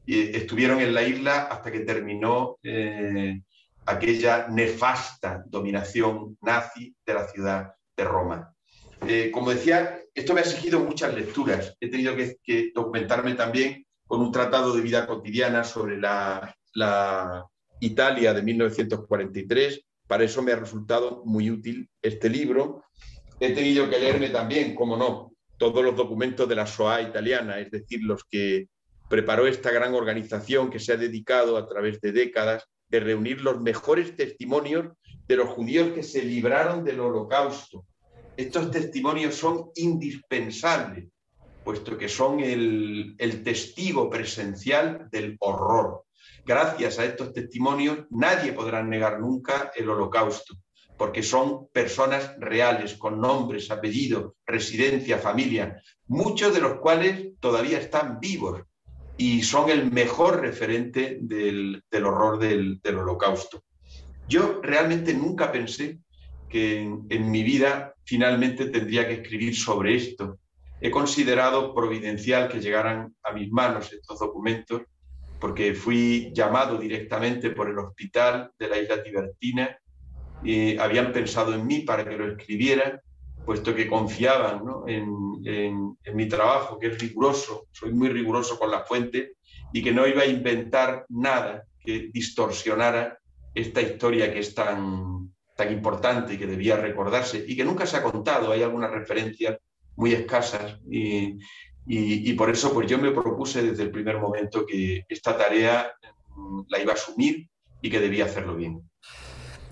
y 0.07 0.37
estuvieron 0.37 0.81
en 0.81 0.95
la 0.95 1.03
isla 1.03 1.43
hasta 1.43 1.71
que 1.71 1.81
terminó 1.81 2.59
eh, 2.63 3.43
aquella 3.89 4.49
nefasta 4.49 5.43
dominación 5.47 6.37
nazi 6.43 6.95
de 7.07 7.15
la 7.15 7.27
ciudad 7.27 7.73
de 7.97 8.05
Roma. 8.05 8.55
Eh, 9.07 9.31
como 9.33 9.51
decía, 9.51 9.99
esto 10.15 10.35
me 10.35 10.41
ha 10.41 10.43
exigido 10.43 10.81
muchas 10.81 11.15
lecturas. 11.15 11.75
He 11.81 11.89
tenido 11.89 12.15
que, 12.15 12.71
documentarme 12.75 13.35
también 13.35 13.87
con 14.07 14.21
un 14.21 14.31
tratado 14.31 14.75
de 14.75 14.83
vida 14.83 15.07
cotidiana 15.07 15.65
sobre 15.65 15.99
la, 15.99 16.55
Italia 17.81 18.35
de 18.35 18.43
1943, 18.43 19.85
para 20.09 20.25
eso 20.25 20.43
me 20.43 20.51
ha 20.51 20.57
resultado 20.57 21.23
muy 21.25 21.49
útil 21.49 21.89
este 22.03 22.29
libro. 22.29 22.83
He 23.39 23.53
tenido 23.53 23.89
que 23.89 24.01
leerme 24.01 24.31
también, 24.31 24.75
como 24.75 24.97
no, 24.97 25.33
todos 25.59 25.85
los 25.85 25.95
documentos 25.97 26.49
de 26.49 26.57
la 26.57 26.67
SOA 26.67 27.03
italiana, 27.03 27.61
es 27.61 27.71
decir, 27.71 28.01
los 28.03 28.25
que 28.25 28.67
preparó 29.09 29.47
esta 29.47 29.71
gran 29.71 29.95
organización 29.95 30.71
que 30.71 30.81
se 30.81 30.93
ha 30.93 30.97
dedicado 30.97 31.57
a 31.57 31.69
través 31.69 32.01
de 32.01 32.11
décadas 32.11 32.69
de 32.89 33.01
reunir 33.01 33.41
los 33.43 33.61
mejores 33.61 34.17
testimonios 34.17 34.87
de 35.27 35.37
los 35.37 35.51
judíos 35.51 35.93
que 35.93 36.03
se 36.03 36.23
libraron 36.23 36.85
del 36.85 37.01
holocausto. 37.01 37.85
Estos 38.37 38.71
testimonios 38.71 39.35
son 39.35 39.71
indispensables, 39.75 41.07
puesto 41.65 41.99
que 41.99 42.09
son 42.09 42.41
el, 42.41 43.17
testigo 43.45 44.09
presencial 44.09 45.09
del 45.11 45.37
horror. 45.41 46.05
Gracias 46.47 46.99
a 46.99 47.05
estos 47.05 47.33
testimonios 47.33 48.07
nadie 48.11 48.53
podrá 48.53 48.83
negar 48.83 49.21
nunca 49.21 49.71
el 49.77 49.91
holocausto 49.91 50.57
porque 50.97 51.23
son 51.23 51.69
personas 51.69 52.35
reales, 52.41 52.95
con 52.95 53.21
nombres, 53.21 53.71
apellidos, 53.71 54.33
residencia, 54.45 55.19
familia, 55.19 55.81
muchos 56.09 56.53
de 56.53 56.61
los 56.61 56.81
cuales 56.81 57.39
todavía 57.39 57.79
están 57.79 58.19
vivos 58.19 58.63
y 59.19 59.43
son 59.43 59.69
el 59.69 59.91
mejor 59.91 60.41
referente 60.41 61.19
del, 61.21 61.83
horror 61.93 62.39
del, 62.39 62.81
holocausto. 62.85 63.65
Yo 64.29 64.61
realmente 64.63 65.13
nunca 65.13 65.53
pensé 65.53 65.99
que 66.49 66.81
en, 66.81 67.31
mi 67.31 67.43
vida 67.43 67.95
finalmente 68.05 68.67
tendría 68.67 69.07
que 69.07 69.15
escribir 69.15 69.55
sobre 69.55 69.97
esto. 69.97 70.39
He 70.81 70.91
considerado 70.91 71.75
providencial 71.75 72.49
que 72.49 72.61
llegaran 72.61 73.15
a 73.23 73.33
mis 73.33 73.51
manos 73.51 73.93
estos 73.93 74.21
documentos 74.21 74.83
porque 75.41 75.75
fui 75.75 76.31
llamado 76.33 76.79
directamente 76.79 77.51
por 77.51 77.69
el 77.69 77.79
hospital 77.79 78.53
de 78.59 78.69
la 78.69 78.79
isla 78.79 79.03
Tibertina 79.03 79.79
habían 80.79 81.13
pensado 81.13 81.55
en 81.55 81.67
mí 81.67 81.81
para 81.81 82.09
que 82.09 82.17
lo 82.17 82.31
escribiera, 82.31 83.01
puesto 83.49 83.75
que 83.75 83.89
confiaban 83.89 84.61
en, 84.87 85.97
mi 86.15 86.29
trabajo, 86.29 86.79
que 86.79 86.89
es 86.89 86.99
riguroso, 86.99 87.69
soy 87.73 87.95
muy 87.95 88.11
riguroso 88.11 88.59
con 88.59 88.71
la 88.71 88.85
fuente, 88.85 89.37
y 89.73 89.83
que 89.83 89.91
no 89.91 90.07
iba 90.07 90.21
a 90.21 90.27
inventar 90.27 91.07
nada 91.09 91.65
que 91.81 92.11
distorsionara 92.13 93.19
esta 93.55 93.81
historia 93.81 94.31
que 94.31 94.41
es 94.41 94.55
tan, 94.55 95.33
tan 95.57 95.73
importante 95.73 96.35
y 96.35 96.37
que 96.37 96.47
debía 96.47 96.77
recordarse 96.77 97.43
y 97.49 97.57
que 97.57 97.65
nunca 97.65 97.87
se 97.87 97.97
ha 97.97 98.03
contado. 98.03 98.53
Hay 98.53 98.63
algunas 98.63 98.91
referencias 98.91 99.57
muy 99.97 100.13
escasas 100.13 100.79
y, 100.91 101.39
y, 101.87 102.35
por 102.35 102.51
eso 102.51 102.75
pues 102.75 102.87
yo 102.87 102.99
me 102.99 103.13
propuse 103.13 103.63
desde 103.63 103.85
el 103.85 103.91
primer 103.91 104.19
momento 104.19 104.67
que 104.67 105.05
esta 105.09 105.39
tarea 105.39 105.91
mm, 106.37 106.65
la 106.69 106.83
iba 106.83 106.93
a 106.93 106.97
asumir 106.97 107.49
y 107.81 107.89
que 107.89 107.99
debía 107.99 108.27
hacerlo 108.27 108.57
bien. 108.57 108.88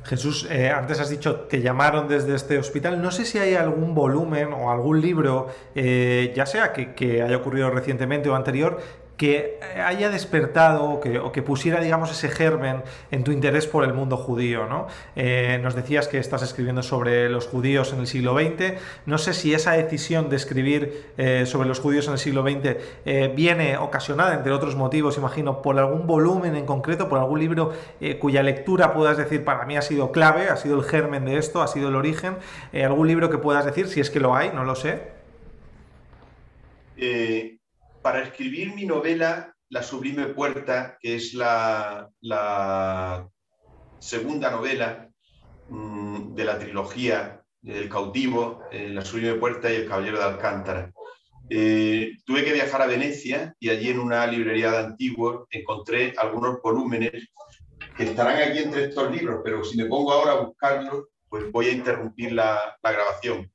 Jesús, 0.07 0.47
eh, 0.51 0.71
antes 0.71 1.01
has 1.01 1.11
dicho, 1.11 1.41
te 1.41 1.61
llamaron 1.61 2.07
desde 2.07 2.35
este 2.35 2.59
hospital. 2.59 3.03
No 3.03 3.11
sé 3.11 3.25
si 3.25 3.39
hay 3.39 3.55
algún 3.55 3.95
volumen 3.95 4.53
o 4.53 4.71
algún 4.71 5.01
libro, 5.01 5.49
eh, 5.75 6.33
ya 6.35 6.47
sea 6.47 6.73
que, 6.73 6.95
que, 6.95 7.23
haya 7.23 7.37
ocurrido 7.37 7.71
recientemente 7.71 8.29
o 8.29 8.37
anterior, 8.37 8.79
que 9.17 9.59
haya 9.83 10.11
despertado 10.11 10.85
o 10.85 11.33
que, 11.33 11.43
pusiera, 11.43 11.81
digamos, 11.81 12.11
ese 12.11 12.29
germen 12.29 12.83
en 13.11 13.25
tu 13.25 13.33
interés 13.33 13.67
por 13.67 13.85
el 13.85 13.95
mundo 13.95 14.17
judío, 14.17 14.67
¿no? 14.67 14.89
Eh, 15.15 15.59
nos 15.63 15.75
decías 15.75 16.09
que 16.09 16.19
estás 16.19 16.43
escribiendo 16.43 16.83
sobre 16.83 17.29
los 17.31 17.47
judíos 17.47 17.93
en 17.93 18.01
el 18.01 18.07
siglo 18.07 18.35
XX. 18.35 18.75
No 19.07 19.19
sé 19.19 19.33
si 19.33 19.55
esa 19.55 19.73
decisión 19.73 20.29
de 20.29 20.37
escribir 20.37 21.13
eh, 21.17 21.47
sobre 21.47 21.69
los 21.69 21.81
judíos 21.81 22.07
en 22.07 22.13
el 22.13 22.19
siglo 22.19 22.43
XX 22.43 22.77
eh, 23.07 23.33
viene 23.35 23.79
ocasionada, 23.79 24.35
entre 24.35 24.53
otros 24.53 24.77
motivos, 24.77 25.17
imagino, 25.17 25.63
por 25.63 25.79
algún 25.79 26.07
volumen 26.07 26.55
en 26.55 26.67
concreto, 26.67 27.09
por 27.09 27.19
algún 27.19 27.41
libro 27.41 27.73
cuya 28.21 28.43
lectura 28.43 28.93
puedas 28.93 29.17
decir, 29.17 29.45
para 29.45 29.65
mí 29.65 29.77
ha 29.77 29.83
sido 29.83 30.13
clave, 30.13 30.49
ha 30.49 30.57
sido 30.57 30.79
el 30.79 30.85
germen 30.85 31.25
de 31.25 31.39
esto, 31.39 31.63
ha 31.63 31.69
sido 31.69 31.89
el 31.89 31.97
origen. 31.97 32.37
algún 32.73 33.09
libro 33.09 33.31
que 33.31 33.39
puedas 33.39 33.65
decir, 33.65 33.89
si 33.89 34.01
es 34.01 34.11
que 34.11 34.21
lo 34.21 34.35
hay, 34.35 34.51
no 34.51 34.65
lo 34.65 34.75
sé 34.75 35.17
para 38.07 38.23
escribir 38.23 38.73
mi 38.73 38.87
novela 38.87 39.53
La 39.69 39.83
Sublime 39.83 40.27
Puerta, 40.27 40.97
que 41.01 41.17
es 41.17 41.35
la, 41.35 42.09
segunda 43.99 44.49
novela 44.49 45.11
mm, 45.69 46.37
de 46.37 46.45
la 46.45 46.57
trilogía 46.57 47.43
El 47.65 47.89
cautivo, 47.89 48.63
eh, 48.71 48.91
La 48.91 49.05
Sublime 49.05 49.35
Puerta 49.35 49.73
y 49.73 49.75
El 49.75 49.89
Caballero 49.89 50.19
de 50.19 50.25
Alcántara. 50.25 50.93
Eh, 51.51 52.13
tuve 52.25 52.45
que 52.45 52.53
viajar 52.53 52.81
a 52.81 52.87
Venecia 52.87 53.57
y 53.59 53.71
allí 53.71 53.89
en 53.89 53.99
una 53.99 54.25
librería 54.29 54.71
de 54.71 54.79
antiguos 54.79 55.49
encontré 55.51 56.15
algunos 56.17 56.63
volúmenes 56.63 57.31
que 57.97 58.05
estarán 58.05 58.41
aquí 58.41 58.61
entre 58.61 58.85
estos 58.85 59.11
libros, 59.11 59.41
pero 59.43 59.65
si 59.65 59.77
me 59.77 59.87
pongo 59.87 60.13
ahora 60.13 60.35
a 60.35 60.43
buscarlos, 60.43 61.07
pues 61.29 61.51
voy 61.51 61.67
a 61.67 61.73
interrumpir 61.73 62.31
la, 62.31 62.79
grabación. 62.85 63.51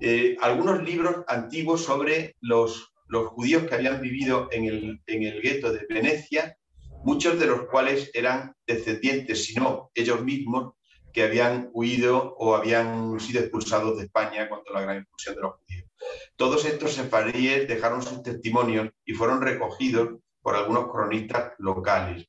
Eh, 0.00 0.38
algunos 0.40 0.82
libros 0.82 1.16
antiguos 1.28 1.84
sobre 1.84 2.34
los 2.40 2.90
los 3.10 3.28
judíos 3.28 3.64
que 3.64 3.74
habían 3.74 4.00
vivido 4.00 4.48
en 4.52 4.64
el, 4.64 5.02
en 5.06 5.22
el 5.24 5.42
gueto 5.42 5.72
de 5.72 5.84
Venecia, 5.88 6.56
muchos 7.04 7.38
de 7.40 7.46
los 7.46 7.66
cuales 7.66 8.10
eran 8.14 8.54
descendientes, 8.66 9.44
si 9.44 9.54
no 9.54 9.90
ellos 9.94 10.22
mismos, 10.22 10.74
que 11.12 11.24
habían 11.24 11.70
huido 11.72 12.36
o 12.38 12.54
habían 12.54 13.18
sido 13.18 13.40
expulsados 13.40 13.98
de 13.98 14.04
España 14.04 14.48
cuando 14.48 14.72
la 14.72 14.82
gran 14.82 14.98
expulsión 14.98 15.34
de 15.34 15.40
los 15.40 15.56
judíos. 15.56 15.88
Todos 16.36 16.64
estos 16.64 16.94
sefaríes 16.94 17.66
dejaron 17.66 18.00
sus 18.00 18.22
testimonios 18.22 18.90
y 19.04 19.12
fueron 19.12 19.42
recogidos 19.42 20.20
por 20.40 20.54
algunos 20.54 20.90
cronistas 20.90 21.52
locales. 21.58 22.26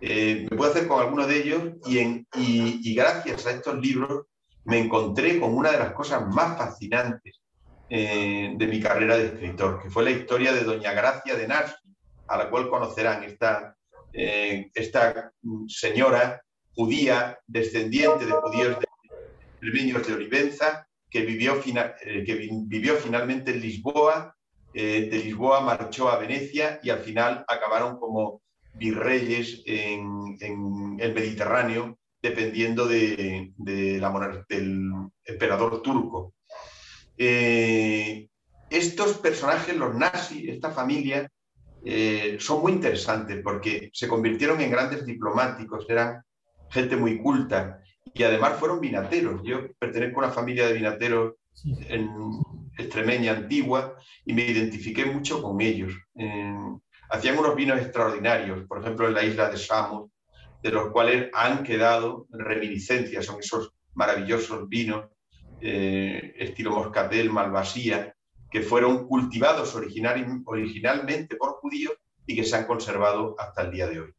Eh, 0.00 0.48
me 0.50 0.56
puedo 0.56 0.70
hacer 0.70 0.88
con 0.88 1.00
algunos 1.00 1.28
de 1.28 1.42
ellos 1.42 1.62
y, 1.86 1.98
en, 1.98 2.26
y 2.34 2.94
gracias 2.94 3.46
a 3.46 3.52
estos 3.52 3.78
libros 3.78 4.24
me 4.64 4.78
encontré 4.78 5.38
con 5.38 5.54
una 5.54 5.72
de 5.72 5.78
las 5.78 5.92
cosas 5.92 6.26
más 6.34 6.56
fascinantes 6.56 7.41
eh, 7.94 8.54
de 8.56 8.66
mi 8.68 8.80
carrera 8.80 9.18
de 9.18 9.26
escritor, 9.26 9.82
que 9.82 9.90
fue 9.90 10.02
la 10.02 10.12
historia 10.12 10.50
de 10.54 10.64
Doña 10.64 10.94
Gracia 10.94 11.36
de 11.36 11.46
Narsi, 11.46 11.94
a 12.26 12.38
la 12.38 12.48
cual 12.48 12.70
conocerán 12.70 13.22
esta, 13.22 13.76
eh, 14.14 14.70
esta 14.72 15.30
señora 15.68 16.42
judía, 16.74 17.38
descendiente 17.46 18.24
de 18.24 18.32
judíos 18.32 18.78
de, 19.60 19.68
de 20.08 20.14
Olivenza, 20.14 20.88
que 21.10 21.20
vivió, 21.20 21.60
eh, 21.66 22.24
que 22.24 22.34
vivió 22.64 22.96
finalmente 22.96 23.50
en 23.50 23.60
Lisboa, 23.60 24.34
de 24.72 25.20
Lisboa 25.22 25.60
marchó 25.60 26.08
a 26.08 26.16
Venecia 26.16 26.80
y 26.82 26.88
al 26.88 27.00
final 27.00 27.44
acabaron 27.46 27.98
como 27.98 28.40
virreyes 28.72 29.62
en, 29.66 30.38
el 30.98 31.12
Mediterráneo, 31.12 31.98
dependiendo 32.22 32.86
de, 32.86 33.52
la, 34.00 34.44
del 34.48 34.88
emperador 35.26 35.82
turco. 35.82 36.32
Eh, 37.24 38.26
estos 38.68 39.18
personajes, 39.18 39.76
los 39.76 39.94
nazis, 39.94 40.48
esta 40.48 40.72
familia, 40.72 41.30
eh, 41.84 42.36
son 42.40 42.62
muy 42.62 42.72
interesantes 42.72 43.40
porque 43.44 43.90
se 43.92 44.08
convirtieron 44.08 44.60
en 44.60 44.72
grandes 44.72 45.06
diplomáticos, 45.06 45.86
eran 45.88 46.24
gente 46.68 46.96
muy 46.96 47.18
culta 47.22 47.80
y 48.12 48.24
además 48.24 48.58
fueron 48.58 48.80
vinateros. 48.80 49.40
Yo 49.44 49.68
pertenezco 49.78 50.20
a 50.20 50.24
una 50.24 50.32
familia 50.32 50.66
de 50.66 50.72
vinateros 50.72 51.34
en 51.88 52.10
extremeña 52.76 53.32
antigua 53.32 53.96
y 54.24 54.32
me 54.32 54.44
identifiqué 54.44 55.04
mucho 55.04 55.40
con 55.40 55.60
ellos. 55.60 55.94
hacían 57.08 57.38
unos 57.38 57.54
vinos 57.54 57.78
extraordinarios, 57.80 58.66
por 58.66 58.80
ejemplo 58.80 59.06
en 59.06 59.14
la 59.14 59.22
isla 59.22 59.48
de 59.48 59.58
Samos, 59.58 60.10
de 60.60 60.70
los 60.72 60.90
cuales 60.90 61.30
han 61.34 61.62
quedado 61.62 62.26
reminiscencias, 62.30 63.26
son 63.26 63.38
esos 63.38 63.70
maravillosos 63.94 64.68
vinos 64.68 65.11
eh, 65.62 66.34
estilo 66.38 66.72
moscatel, 66.72 67.30
malvasía, 67.30 68.14
que 68.50 68.60
fueron 68.60 69.06
cultivados 69.06 69.74
originalmente 69.74 71.36
por 71.36 71.52
judíos 71.52 71.94
y 72.26 72.36
que 72.36 72.44
se 72.44 72.56
han 72.56 72.66
conservado 72.66 73.34
hasta 73.38 73.62
el 73.62 73.70
día 73.70 73.86
de 73.86 74.00
hoy. 74.00 74.14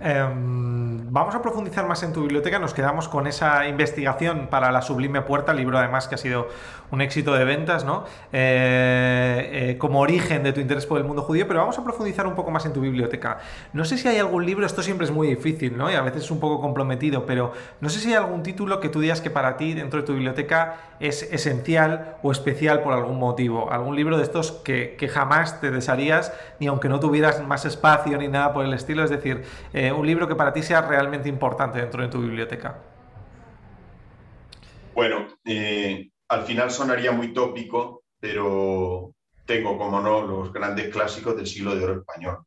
Em, 0.00 1.12
vamos 1.12 1.34
a 1.34 1.42
profundizar 1.42 1.86
más 1.86 2.02
en 2.02 2.12
tu 2.12 2.22
biblioteca. 2.22 2.58
Nos 2.58 2.72
quedamos 2.72 3.08
con 3.08 3.26
esa 3.26 3.66
investigación 3.68 4.48
para 4.50 4.72
la 4.72 4.80
Sublime 4.80 5.20
Puerta, 5.22 5.52
libro 5.52 5.78
además 5.78 6.08
que 6.08 6.14
ha 6.14 6.18
sido 6.18 6.48
un 6.90 7.00
éxito 7.00 7.34
de 7.34 7.44
ventas, 7.44 7.84
¿no? 7.84 8.04
Eh, 8.32 9.50
eh, 9.52 9.78
como 9.78 10.00
origen 10.00 10.42
de 10.42 10.52
tu 10.52 10.60
interés 10.60 10.86
por 10.86 10.98
el 10.98 11.04
mundo 11.04 11.22
judío, 11.22 11.46
pero 11.46 11.60
vamos 11.60 11.78
a 11.78 11.84
profundizar 11.84 12.26
un 12.26 12.34
poco 12.34 12.50
más 12.50 12.66
en 12.66 12.72
tu 12.72 12.80
biblioteca. 12.80 13.38
No 13.72 13.84
sé 13.84 13.98
si 13.98 14.08
hay 14.08 14.18
algún 14.18 14.44
libro, 14.44 14.66
esto 14.66 14.82
siempre 14.82 15.04
es 15.04 15.12
muy 15.12 15.28
difícil, 15.28 15.76
¿no? 15.76 15.90
Y 15.90 15.94
a 15.94 16.02
veces 16.02 16.24
es 16.24 16.30
un 16.30 16.40
poco 16.40 16.60
comprometido, 16.60 17.26
pero 17.26 17.52
no 17.80 17.88
sé 17.88 18.00
si 18.00 18.08
hay 18.08 18.14
algún 18.14 18.42
título 18.42 18.80
que 18.80 18.88
tú 18.88 19.00
digas 19.00 19.20
que 19.20 19.30
para 19.30 19.56
ti 19.56 19.74
dentro 19.74 20.00
de 20.00 20.06
tu 20.06 20.14
biblioteca 20.14 20.76
es 20.98 21.22
esencial 21.32 22.16
o 22.22 22.32
especial 22.32 22.82
por 22.82 22.92
algún 22.92 23.18
motivo. 23.18 23.70
Algún 23.70 23.96
libro 23.96 24.16
de 24.16 24.24
estos 24.24 24.52
que, 24.52 24.96
jamás 25.12 25.60
te 25.60 25.70
desearías, 25.70 26.32
ni 26.58 26.66
aunque 26.66 26.88
no 26.88 27.00
tuvieras 27.00 27.44
más 27.46 27.64
espacio 27.64 28.16
ni 28.18 28.28
nada 28.28 28.52
por 28.52 28.64
el 28.64 28.72
estilo, 28.74 29.02
es 29.02 29.10
decir, 29.10 29.44
eh, 29.72 29.89
un 29.92 30.06
libro 30.06 30.28
que 30.28 30.34
para 30.34 30.52
ti 30.52 30.62
sea 30.62 30.82
realmente 30.82 31.28
importante 31.28 31.80
dentro 31.80 32.02
de 32.02 32.08
tu 32.08 32.20
biblioteca. 32.20 32.82
Bueno, 34.94 35.28
eh, 35.44 36.10
al 36.28 36.42
final 36.42 36.70
sonaría 36.70 37.12
muy 37.12 37.32
tópico, 37.32 38.04
pero 38.18 39.14
tengo, 39.46 39.76
como 39.78 40.00
no, 40.00 40.22
los 40.22 40.52
grandes 40.52 40.88
clásicos 40.90 41.36
del 41.36 41.46
siglo 41.46 41.74
de 41.74 41.84
oro 41.84 42.00
español. 42.00 42.44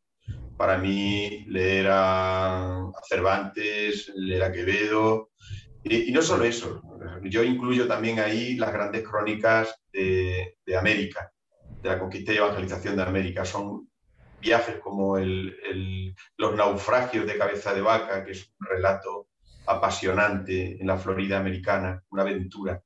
para 0.58 0.78
mí 0.78 1.46
leer 1.48 1.88
a, 1.90 2.86
Cervantes, 3.10 4.12
leer 4.16 4.44
a 4.44 4.52
Quevedo, 4.52 5.32
y, 5.84 6.12
no 6.12 6.22
solo 6.22 6.46
eso, 6.46 6.82
yo 7.24 7.44
incluyo 7.44 7.88
también 7.88 8.20
ahí 8.20 8.56
las 8.56 8.72
grandes 8.72 9.04
crónicas 9.04 9.76
de, 9.92 10.56
América, 10.78 11.32
de 11.82 11.90
la 11.90 12.00
conquista 12.00 12.32
y 12.32 12.38
evangelización 12.38 12.96
de 12.96 13.04
América. 13.04 13.44
Son 13.44 13.90
viajes 14.44 14.76
como 14.80 15.18
los 15.18 16.56
naufragios 16.56 17.26
de 17.26 17.38
cabeza 17.38 17.74
de 17.74 17.82
vaca, 17.82 18.24
que 18.24 18.32
es 18.32 18.54
un 18.60 18.68
relato 18.68 19.30
apasionante 19.66 20.78
en 20.80 20.88
la 20.88 20.98
Florida 20.98 21.40
americana, 21.40 22.04
una 22.10 22.24
aventura 22.24 22.82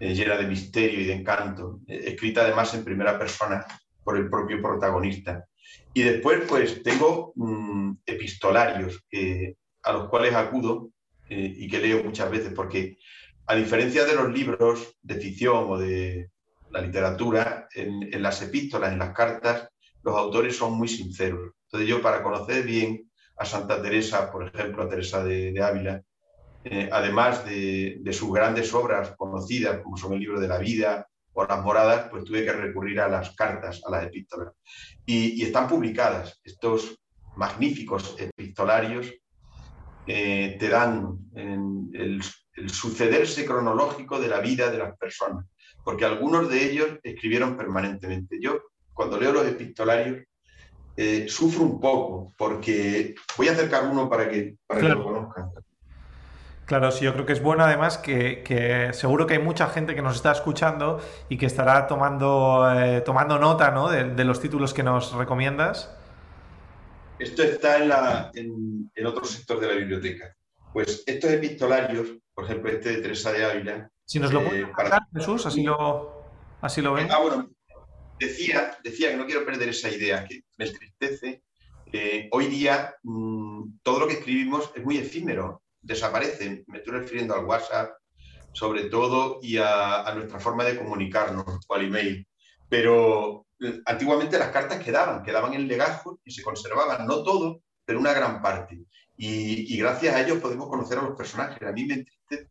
eh, 0.00 0.14
llena 0.14 0.36
de 0.36 0.46
misterio 0.46 1.00
y 1.00 1.06
de 1.06 1.14
encanto, 1.14 1.80
eh, 1.86 2.04
escrita 2.06 2.42
además 2.42 2.72
en 2.74 2.84
primera 2.84 3.18
persona 3.18 3.64
por 4.02 4.16
el 4.16 4.28
propio 4.30 4.60
protagonista. 4.62 5.46
Y 5.92 6.02
después, 6.02 6.42
pues, 6.48 6.82
tengo 6.82 7.32
mm, 7.34 7.92
epistolarios 8.06 9.04
a 9.82 9.92
los 9.92 10.08
cuales 10.08 10.34
acudo 10.34 10.90
eh, 11.28 11.54
y 11.56 11.68
que 11.68 11.78
leo 11.78 12.04
muchas 12.04 12.30
veces, 12.30 12.52
porque 12.54 12.98
a 13.46 13.54
diferencia 13.54 14.04
de 14.04 14.14
los 14.14 14.32
libros 14.32 14.96
de 15.02 15.14
ficción 15.16 15.66
o 15.68 15.78
de 15.78 16.30
la 16.70 16.80
literatura, 16.80 17.68
en, 17.74 18.22
las 18.22 18.42
epístolas, 18.42 18.92
en 18.92 18.98
las 18.98 19.14
cartas, 19.14 19.68
los 20.06 20.16
autores 20.16 20.56
son 20.56 20.74
muy 20.74 20.86
sinceros. 20.86 21.50
Entonces 21.64 21.88
yo, 21.88 22.00
para 22.00 22.22
conocer 22.22 22.64
bien 22.64 23.10
a 23.36 23.44
Santa 23.44 23.82
Teresa, 23.82 24.30
por 24.30 24.46
ejemplo, 24.46 24.84
a 24.84 24.88
Teresa 24.88 25.24
de, 25.24 25.60
Ávila, 25.60 26.00
eh, 26.62 26.88
además 26.92 27.44
de, 27.44 28.00
sus 28.12 28.32
grandes 28.32 28.72
obras 28.72 29.16
conocidas, 29.16 29.80
como 29.82 29.96
son 29.96 30.12
el 30.12 30.20
libro 30.20 30.38
de 30.38 30.46
la 30.46 30.58
vida 30.58 31.08
o 31.32 31.44
las 31.44 31.60
moradas, 31.60 32.08
pues 32.08 32.22
tuve 32.22 32.44
que 32.44 32.52
recurrir 32.52 33.00
a 33.00 33.08
las 33.08 33.34
cartas, 33.34 33.82
a 33.84 33.90
las 33.90 34.04
epístolas. 34.04 34.52
Y, 35.04 35.42
están 35.42 35.66
publicadas 35.66 36.40
estos 36.44 37.00
magníficos 37.34 38.14
epistolarios, 38.16 39.12
eh, 40.06 40.56
te 40.60 40.68
dan 40.68 41.18
el, 41.34 42.22
sucederse 42.68 43.44
cronológico 43.44 44.20
de 44.20 44.28
la 44.28 44.38
vida 44.38 44.70
de 44.70 44.78
las 44.78 44.96
personas, 44.96 45.44
porque 45.84 46.04
algunos 46.04 46.48
de 46.48 46.70
ellos 46.70 46.90
escribieron 47.02 47.56
permanentemente. 47.56 48.38
Yo, 48.40 48.60
cuando 48.96 49.20
leo 49.20 49.32
los 49.32 49.46
epistolarios, 49.46 50.24
eh, 50.96 51.26
sufro 51.28 51.62
un 51.64 51.78
poco, 51.78 52.32
porque 52.38 53.14
voy 53.36 53.48
a 53.48 53.52
acercar 53.52 53.86
uno 53.86 54.08
para 54.08 54.28
que, 54.30 54.56
para 54.66 54.80
que 54.80 54.88
lo 54.88 55.04
conozcan. 55.04 55.50
Claro, 56.64 56.90
sí, 56.90 57.04
yo 57.04 57.12
creo 57.12 57.26
que 57.26 57.34
es 57.34 57.42
bueno 57.42 57.62
además 57.62 57.98
que, 57.98 58.90
seguro 58.94 59.26
que 59.26 59.34
hay 59.34 59.42
mucha 59.42 59.68
gente 59.68 59.94
que 59.94 60.02
nos 60.02 60.16
está 60.16 60.32
escuchando 60.32 61.00
y 61.28 61.36
que 61.36 61.46
estará 61.46 61.86
tomando, 61.86 62.66
eh, 62.74 63.02
tomando 63.02 63.38
nota 63.38 63.70
¿no? 63.70 63.88
de, 63.88 64.24
los 64.24 64.40
títulos 64.40 64.72
que 64.72 64.82
nos 64.82 65.12
recomiendas. 65.12 65.94
Esto 67.18 67.42
está 67.42 67.76
en, 67.76 67.88
la, 67.88 68.30
en, 68.34 69.06
otro 69.06 69.24
sector 69.26 69.60
de 69.60 69.68
la 69.68 69.74
biblioteca. 69.74 70.34
Pues 70.72 71.04
estos 71.06 71.30
epistolarios, 71.30 72.08
por 72.34 72.44
ejemplo, 72.46 72.70
este 72.70 72.96
de 72.96 73.02
Teresa 73.02 73.32
de 73.32 73.44
Ávila. 73.44 73.90
Si 74.04 74.18
nos 74.18 74.32
lo 74.32 74.40
eh, 74.40 74.66
para... 74.74 75.06
Jesús, 75.14 75.46
así 75.46 75.62
lo, 75.62 76.24
así 76.62 76.80
lo 76.80 76.94
ven. 76.94 77.08
Ah, 77.10 77.20
bueno, 77.20 77.48
decía, 78.18 78.78
decía 78.82 79.10
que 79.10 79.16
no 79.16 79.26
quiero 79.26 79.44
perder 79.44 79.68
esa 79.68 79.90
idea, 79.90 80.24
que 80.24 80.42
me 80.58 80.66
entristece. 80.66 81.42
hoy 82.30 82.46
día 82.46 82.94
mm, 83.02 83.78
todo 83.82 84.00
lo 84.00 84.06
que 84.06 84.14
escribimos 84.14 84.70
es 84.74 84.84
muy 84.84 84.98
efímero 84.98 85.62
desaparecen. 85.86 86.64
Me 86.66 86.78
estoy 86.78 86.94
refiriendo 86.94 87.34
al 87.34 87.44
WhatsApp, 87.44 87.92
sobre 88.52 88.84
todo, 88.84 89.38
y 89.42 89.56
a, 89.58 90.12
nuestra 90.14 90.40
forma 90.40 90.64
de 90.64 90.78
comunicarnos 90.78 91.60
o 91.66 91.74
al 91.74 91.84
email. 91.84 92.26
Pero 92.68 93.46
eh, 93.60 93.80
antiguamente 93.86 94.38
las 94.38 94.50
cartas 94.50 94.82
quedaban, 94.82 95.22
quedaban 95.22 95.54
en 95.54 95.68
legajo 95.68 96.20
y 96.24 96.32
se 96.32 96.42
conservaban, 96.42 97.06
no 97.06 97.22
todo, 97.22 97.62
pero 97.84 98.00
una 98.00 98.12
gran 98.12 98.42
parte. 98.42 98.84
Y, 99.16 99.76
gracias 99.78 100.14
a 100.14 100.22
ellos 100.22 100.38
podemos 100.38 100.68
conocer 100.68 100.98
a 100.98 101.02
los 101.02 101.16
personajes. 101.16 101.66
A 101.66 101.72
mí 101.72 101.86
me 101.86 101.94
entristece 101.94 102.50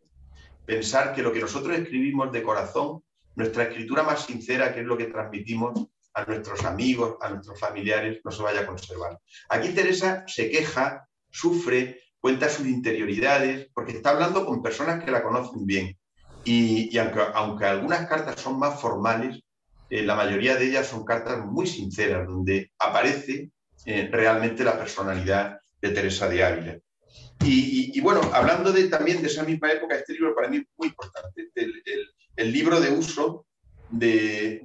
pensar 0.65 1.13
que 1.13 1.21
lo 1.21 1.32
que 1.32 1.41
nosotros 1.41 1.78
escribimos 1.78 2.32
de 2.32 2.41
corazón, 2.41 3.04
nuestra 3.36 3.63
escritura 3.63 4.04
más 4.04 4.26
sincera, 4.26 4.74
que 4.74 4.82
es 4.82 4.86
lo 4.86 4.98
que 4.98 5.06
transmitimos 5.06 5.88
a 6.13 6.24
nuestros 6.26 6.63
amigos, 6.63 7.17
a 7.21 7.30
nuestros 7.30 7.60
familiares, 7.60 8.21
no 8.24 8.32
se 8.32 8.41
vaya 8.41 8.62
a 8.62 8.65
conservar. 8.65 9.19
Aquí 9.50 9.69
Teresa 9.69 10.24
se 10.28 10.50
queja, 10.50 11.08
sufre, 11.30 12.02
cuenta 12.19 12.50
sus 12.50 12.65
interioridades, 12.65 13.69
porque 13.74 13.91
está 13.91 14.12
hablando 14.12 14.45
con 14.45 14.63
personas 14.63 15.04
que 15.04 15.12
la 15.12 15.21
conocen 15.21 15.65
bien. 15.65 15.98
Y, 16.45 16.98
aunque, 16.98 17.65
algunas 17.65 18.08
cartas 18.08 18.39
son 18.39 18.58
más 18.58 18.80
formales, 18.80 19.41
eh, 19.89 20.04
la 20.04 20.15
mayoría 20.15 20.56
de 20.56 20.67
ellas 20.67 20.88
son 20.88 21.04
cartas 21.04 21.45
muy 21.45 21.67
sinceras, 21.67 22.26
donde 22.28 22.71
aparece 22.80 23.52
eh, 23.86 24.10
realmente 24.12 24.63
la 24.63 24.78
personalidad 24.78 25.60
de 25.82 25.89
Teresa 25.89 26.30
de 26.30 26.43
Ávila. 26.43 26.80
Y, 27.43 28.00
bueno, 28.02 28.21
hablando 28.34 28.71
de, 28.71 28.88
también 28.88 29.21
de 29.21 29.28
esa 29.28 29.43
misma 29.43 29.71
época, 29.71 29.95
este 29.95 30.13
libro 30.13 30.34
para 30.34 30.48
mí 30.48 30.58
es 30.58 30.63
muy 30.78 30.88
importante, 30.88 31.52
libro 32.38 32.80
de 32.80 32.91
uso 32.91 33.45
de, 33.89 34.62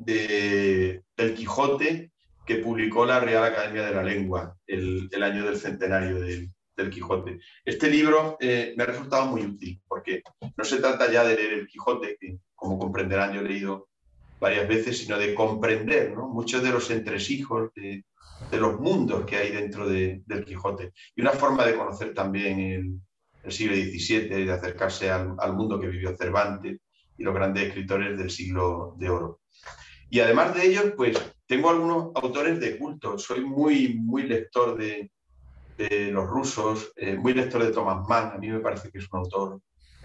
del 1.17 1.35
Quijote 1.35 2.11
que 2.47 2.57
publicó 2.57 3.05
la 3.05 3.21
Real 3.21 3.45
Academia 3.45 3.85
de 3.85 3.95
la 3.95 4.03
Lengua 4.03 4.57
el, 4.67 5.09
el 5.13 5.23
año 5.23 5.45
del 5.45 5.57
centenario 5.57 6.21
de, 6.21 6.51
del 6.81 6.91
Quijote. 6.91 7.41
Este 7.65 7.91
libro 7.91 8.37
eh, 8.41 8.75
me 8.77 8.83
ha 8.83 8.87
resultado 8.87 9.27
muy 9.27 9.43
útil 9.43 9.81
porque 9.87 10.23
no 10.57 10.65
se 10.65 10.79
trata 10.79 11.11
ya 11.11 11.25
de 11.25 11.37
leer 11.37 11.53
el 11.53 11.67
Quijote, 11.67 12.17
que 12.19 12.39
como 12.55 12.79
comprenderán 12.79 13.33
yo 13.33 13.41
he 13.41 13.45
leído 13.45 13.89
varias 14.41 14.67
veces, 14.67 14.99
sino 14.99 15.19
de 15.19 15.35
comprender 15.35 16.17
muchos 16.17 16.63
de 16.63 16.71
los 16.71 16.91
entresijos 16.91 17.71
de, 17.75 18.05
los 18.53 18.81
mundos 18.81 19.27
que 19.27 19.37
hay 19.37 19.51
dentro 19.51 19.89
del 19.89 20.45
Quijote. 20.47 20.93
Y 21.15 21.21
una 21.21 21.33
forma 21.33 21.65
de 21.65 21.77
conocer 21.77 22.15
también 22.15 22.61
el, 23.45 23.53
siglo 23.53 23.75
XVII, 23.75 24.45
de 24.45 24.53
acercarse 24.53 25.11
al, 25.11 25.55
mundo 25.55 25.79
que 25.81 25.89
vivió 25.89 26.17
Cervantes 26.17 26.79
y 27.21 27.23
los 27.23 27.35
grandes 27.35 27.69
escritores 27.69 28.19
del 28.19 28.31
siglo 28.31 28.95
de 28.97 29.11
oro. 29.11 29.41
Y 30.09 30.21
además 30.21 30.55
de 30.55 30.67
ellos, 30.67 30.95
pues 30.97 31.19
tengo 31.47 31.69
algunos 31.69 32.13
autores 32.15 32.59
de 32.59 32.79
culto. 32.79 33.19
Soy 33.19 33.45
muy, 33.45 33.95
muy 33.95 34.23
lector 34.23 34.77
de, 34.77 35.13
los 36.13 36.29
rusos, 36.29 36.93
eh, 36.97 37.17
muy 37.17 37.33
lector 37.33 37.65
de 37.65 37.73
Thomas 37.73 38.07
Mann, 38.07 38.33
a 38.33 38.39
mí 38.39 38.49
me 38.49 38.61
parece 38.61 38.91
que 38.91 38.99
es 38.99 39.09
un 39.11 39.21
autor 39.21 39.63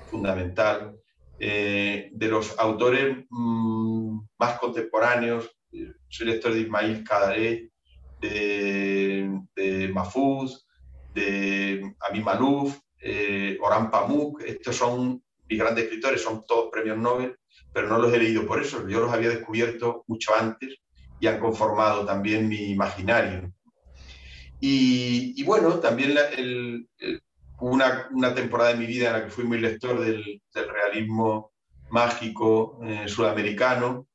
fundamental, 0.09 0.95
eh, 1.37 2.11
de 2.13 2.27
los 2.29 2.57
autores 2.57 3.25
mm, 3.29 4.19
más 4.39 4.57
contemporáneos, 4.57 5.51
eh, 5.73 5.91
soy 6.07 6.27
lector 6.27 6.53
de 6.53 6.61
Ismail 6.61 7.03
Kadaré, 7.03 7.69
de, 8.21 9.41
de 9.53 9.93
de 11.13 11.95
Amin 12.09 12.23
Malouf, 12.23 12.79
Pamuk, 13.91 14.41
estos 14.43 14.77
son 14.77 15.24
mis 15.49 15.59
grandes 15.59 15.85
escritores, 15.85 16.21
son 16.21 16.45
todos 16.45 16.69
premios 16.71 16.97
Nobel, 16.97 17.37
pero 17.73 17.87
no 17.87 17.99
los 17.99 18.13
he 18.13 18.17
leído 18.17 18.45
por 18.45 18.61
eso, 18.61 18.87
yo 18.87 19.01
los 19.01 19.11
había 19.11 19.29
descubierto 19.29 20.03
mucho 20.07 20.33
antes 20.35 20.77
y 21.19 21.27
han 21.27 21.39
conformado 21.39 22.05
también 22.05 22.47
mi 22.47 22.71
imaginario. 22.71 23.51
Y, 24.59 25.43
bueno, 25.43 25.79
también 25.79 26.17
hubo 27.59 27.71
una, 27.71 28.33
temporada 28.33 28.71
de 28.71 28.79
mi 28.79 28.85
vida 28.85 29.07
en 29.07 29.13
la 29.13 29.23
que 29.25 29.29
fui 29.29 29.43
muy 29.43 29.59
lector 29.59 29.99
del, 29.99 30.41
realismo 30.53 31.51
mágico 31.89 32.79
eh, 32.83 33.07
sudamericano 33.07 34.07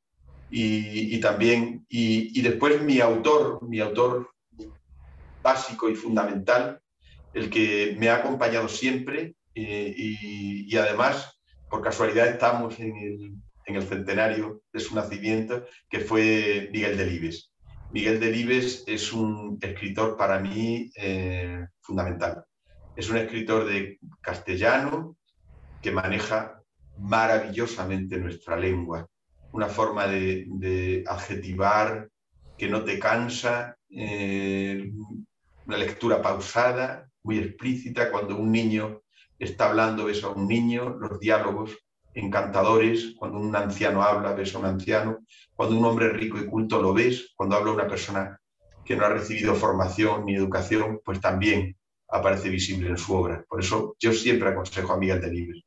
y, 0.49 1.17
también, 1.21 1.85
y, 1.87 2.41
después 2.41 2.81
mi 2.81 2.99
autor, 2.99 3.61
mi 3.67 3.79
autor 3.79 4.31
básico 5.41 5.89
y 5.89 5.95
fundamental, 5.95 6.81
el 7.33 7.49
que 7.49 7.95
me 7.97 8.09
ha 8.09 8.17
acompañado 8.17 8.67
siempre 8.67 9.35
eh, 9.55 9.93
y, 9.95 10.77
además, 10.77 11.39
por 11.69 11.81
casualidad, 11.81 12.27
estamos 12.27 12.79
en 12.79 12.95
el, 12.95 13.35
en 13.65 13.75
el 13.75 13.83
centenario 13.83 14.61
de 14.71 14.79
su 14.79 14.95
nacimiento, 14.95 15.65
que 15.89 15.99
fue 15.99 16.69
Miguel 16.71 16.97
Delibes. 16.97 17.51
Miguel 17.91 18.19
Delibes 18.19 18.83
es 18.87 19.11
un 19.11 19.57
escritor 19.61 20.15
para 20.15 20.39
mí 20.39 20.89
eh, 20.95 21.65
fundamental. 21.81 22.45
Es 22.95 23.09
un 23.09 23.17
escritor 23.17 23.65
de 23.65 23.99
castellano 24.21 25.17
que 25.81 25.91
maneja 25.91 26.61
maravillosamente 26.97 28.17
nuestra 28.17 28.55
lengua, 28.55 29.07
una 29.51 29.67
forma 29.67 30.07
de, 30.07 31.03
adjetivar 31.07 32.09
que 32.57 32.67
no 32.67 32.83
te 32.83 32.99
cansa, 32.99 33.75
eh, 33.89 34.89
una 35.65 35.77
lectura 35.77 36.21
pausada, 36.21 37.09
muy 37.23 37.39
explícita. 37.39 38.11
Cuando 38.11 38.37
un 38.37 38.51
niño 38.51 39.01
está 39.43 39.69
hablando, 39.69 40.05
ves 40.05 40.23
a 40.23 40.29
un 40.29 40.47
niño, 40.47 40.97
los 40.99 41.19
diálogos 41.19 41.77
encantadores, 42.13 43.15
cuando 43.17 43.39
un 43.39 43.55
anciano 43.55 44.03
habla, 44.03 44.33
ves 44.33 44.53
a 44.53 44.59
un 44.59 44.65
anciano, 44.65 45.19
cuando 45.55 45.77
un 45.77 45.85
hombre 45.85 46.09
rico 46.09 46.37
y 46.37 46.45
culto 46.45 46.81
lo 46.81 46.93
ves, 46.93 47.33
cuando 47.35 47.55
habla 47.55 47.71
una 47.71 47.87
persona 47.87 48.37
que 48.83 48.95
no 48.95 49.05
ha 49.05 49.09
recibido 49.09 49.55
formación 49.55 50.25
ni 50.25 50.35
educación, 50.35 50.99
pues 51.03 51.21
también 51.21 51.77
aparece 52.09 52.49
visible 52.49 52.89
en 52.89 52.97
su 52.97 53.15
obra. 53.15 53.43
Por 53.47 53.61
eso 53.61 53.95
yo 53.99 54.11
siempre 54.11 54.49
aconsejo 54.49 54.93
a 54.93 54.97
Miguel 54.97 55.21
Delibes. 55.21 55.63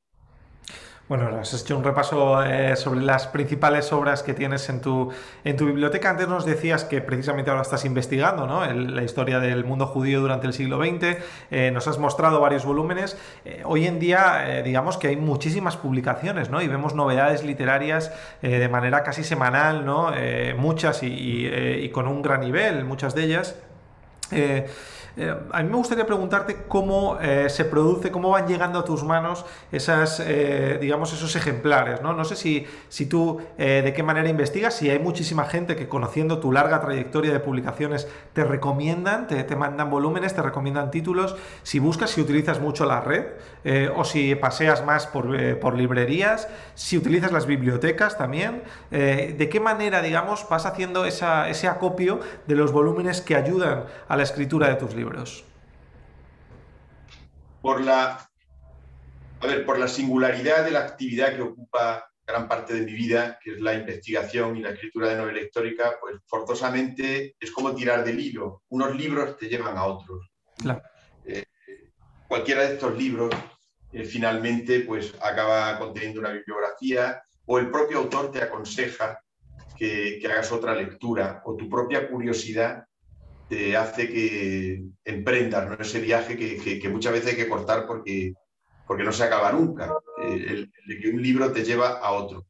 Bueno, 1.06 1.28
has 1.38 1.52
hecho 1.52 1.76
un 1.76 1.84
repaso 1.84 2.42
eh, 2.42 2.76
sobre 2.76 3.02
las 3.02 3.26
principales 3.26 3.92
obras 3.92 4.22
que 4.22 4.32
tienes 4.32 4.70
en 4.70 4.80
tu, 4.80 5.12
en 5.44 5.54
tu 5.54 5.66
biblioteca. 5.66 6.08
Antes 6.08 6.28
nos 6.28 6.46
decías 6.46 6.84
que 6.84 7.02
precisamente 7.02 7.50
ahora 7.50 7.60
estás 7.60 7.84
investigando 7.84 8.46
¿no? 8.46 8.64
la 8.64 9.02
historia 9.02 9.38
del 9.38 9.66
mundo 9.66 9.86
judío 9.86 10.22
durante 10.22 10.46
el 10.46 10.54
siglo 10.54 10.78
XX. 10.82 11.18
Eh, 11.50 11.70
nos 11.72 11.88
has 11.88 11.98
mostrado 11.98 12.40
varios 12.40 12.64
volúmenes. 12.64 13.18
Eh, 13.44 13.60
hoy 13.66 13.86
en 13.86 13.98
día, 13.98 14.62
digamos 14.64 14.96
que 14.96 15.08
hay 15.08 15.16
muchísimas 15.16 15.76
publicaciones 15.76 16.48
¿no? 16.48 16.62
y 16.62 16.68
vemos 16.68 16.94
novedades 16.94 17.44
literarias 17.44 18.10
de 18.40 18.68
manera 18.70 19.02
casi 19.02 19.24
semanal, 19.24 19.84
¿no? 19.84 20.10
muchas 20.56 21.02
y, 21.02 21.46
y, 21.46 21.88
con 21.90 22.08
un 22.08 22.22
gran 22.22 22.40
nivel, 22.40 22.84
muchas 22.86 23.14
de 23.14 23.24
ellas. 23.24 23.56
Eh, 25.16 25.32
a 25.52 25.62
mí 25.62 25.68
me 25.68 25.76
gustaría 25.76 26.04
preguntarte 26.06 26.64
cómo 26.66 27.18
eh, 27.20 27.48
se 27.48 27.64
produce, 27.64 28.10
cómo 28.10 28.30
van 28.30 28.48
llegando 28.48 28.80
a 28.80 28.84
tus 28.84 29.04
manos 29.04 29.44
esas, 29.70 30.20
eh, 30.20 30.78
digamos, 30.80 31.12
esos 31.12 31.36
ejemplares. 31.36 32.02
No, 32.02 32.14
no 32.14 32.24
sé 32.24 32.34
si, 32.34 32.66
si 32.88 33.06
tú 33.06 33.40
de 33.56 33.92
qué 33.94 34.02
manera 34.02 34.28
investigas, 34.28 34.74
si 34.74 34.90
hay 34.90 34.98
muchísima 34.98 35.44
gente 35.44 35.76
que 35.76 35.88
conociendo 35.88 36.38
tu 36.38 36.52
larga 36.52 36.80
trayectoria 36.80 37.32
de 37.32 37.40
publicaciones 37.40 38.08
te 38.32 38.44
recomiendan, 38.44 39.26
te, 39.26 39.42
te 39.44 39.56
mandan 39.56 39.90
volúmenes, 39.90 40.34
te 40.34 40.42
recomiendan 40.42 40.90
títulos, 40.90 41.36
si 41.62 41.78
buscas, 41.78 42.10
si 42.10 42.20
utilizas 42.20 42.60
mucho 42.60 42.84
la 42.84 43.00
red 43.00 43.24
o 43.94 44.04
si 44.04 44.34
paseas 44.34 44.84
más 44.84 45.06
por, 45.06 45.58
por, 45.58 45.76
librerías, 45.76 46.48
si 46.74 46.98
utilizas 46.98 47.32
las 47.32 47.46
bibliotecas 47.46 48.18
también, 48.18 48.62
de 48.90 49.48
qué 49.50 49.60
manera, 49.60 50.02
digamos, 50.02 50.46
vas 50.48 50.66
haciendo 50.66 51.06
esa, 51.06 51.48
ese 51.48 51.66
acopio 51.68 52.20
de 52.46 52.54
los 52.56 52.72
volúmenes 52.72 53.20
que 53.20 53.36
ayudan 53.36 53.84
a 54.08 54.16
la 54.16 54.22
escritura 54.22 54.68
de 54.68 54.74
tus 54.74 54.94
libros. 54.94 55.44
Por 57.62 57.80
la, 57.80 58.28
a 59.40 59.46
ver, 59.46 59.64
por 59.64 59.78
la 59.78 59.88
singularidad 59.88 60.64
de 60.64 60.70
la 60.70 60.80
actividad 60.80 61.34
que 61.34 61.42
ocupa 61.42 62.10
gran 62.26 62.48
parte 62.48 62.74
de 62.74 62.86
mi 62.86 62.92
vida, 62.92 63.38
que 63.42 63.52
es 63.52 63.60
la 63.60 63.74
investigación 63.74 64.56
y 64.56 64.62
la 64.62 64.70
escritura 64.70 65.08
de 65.08 65.16
novela 65.16 65.40
histórica, 65.40 65.96
pues 66.00 66.16
forzosamente 66.26 67.36
es 67.38 67.50
como 67.50 67.74
tirar 67.74 68.04
del 68.04 68.20
hilo. 68.20 68.62
Unos 68.68 68.96
libros 68.96 69.36
te 69.36 69.48
llevan 69.48 69.76
a 69.76 69.84
otros. 69.84 70.30
Eh, 71.26 71.44
cualquiera 72.28 72.62
de 72.62 72.74
estos 72.74 72.96
libros 72.96 73.34
eh, 73.94 74.04
finalmente 74.04 74.80
pues 74.80 75.14
acaba 75.22 75.78
conteniendo 75.78 76.20
una 76.20 76.32
bibliografía 76.32 77.22
o 77.46 77.58
el 77.58 77.70
propio 77.70 77.98
autor 77.98 78.32
te 78.32 78.42
aconseja 78.42 79.20
que, 79.76 80.18
que 80.20 80.26
hagas 80.26 80.50
otra 80.52 80.74
lectura 80.74 81.42
o 81.44 81.56
tu 81.56 81.68
propia 81.68 82.08
curiosidad 82.08 82.84
te 83.48 83.76
hace 83.76 84.08
que 84.08 84.84
emprendas 85.04 85.78
ese 85.80 86.00
viaje 86.00 86.36
que, 86.36 86.88
muchas 86.88 87.12
veces 87.12 87.30
hay 87.30 87.36
que 87.36 87.48
cortar 87.48 87.86
porque, 87.86 88.34
porque 88.86 89.04
no 89.04 89.12
se 89.12 89.24
acaba 89.24 89.52
nunca, 89.52 89.94
el, 90.22 90.70
de 90.86 90.98
que 90.98 91.08
un 91.10 91.22
libro 91.22 91.52
te 91.52 91.64
lleva 91.64 91.98
a 91.98 92.12
otro. 92.12 92.46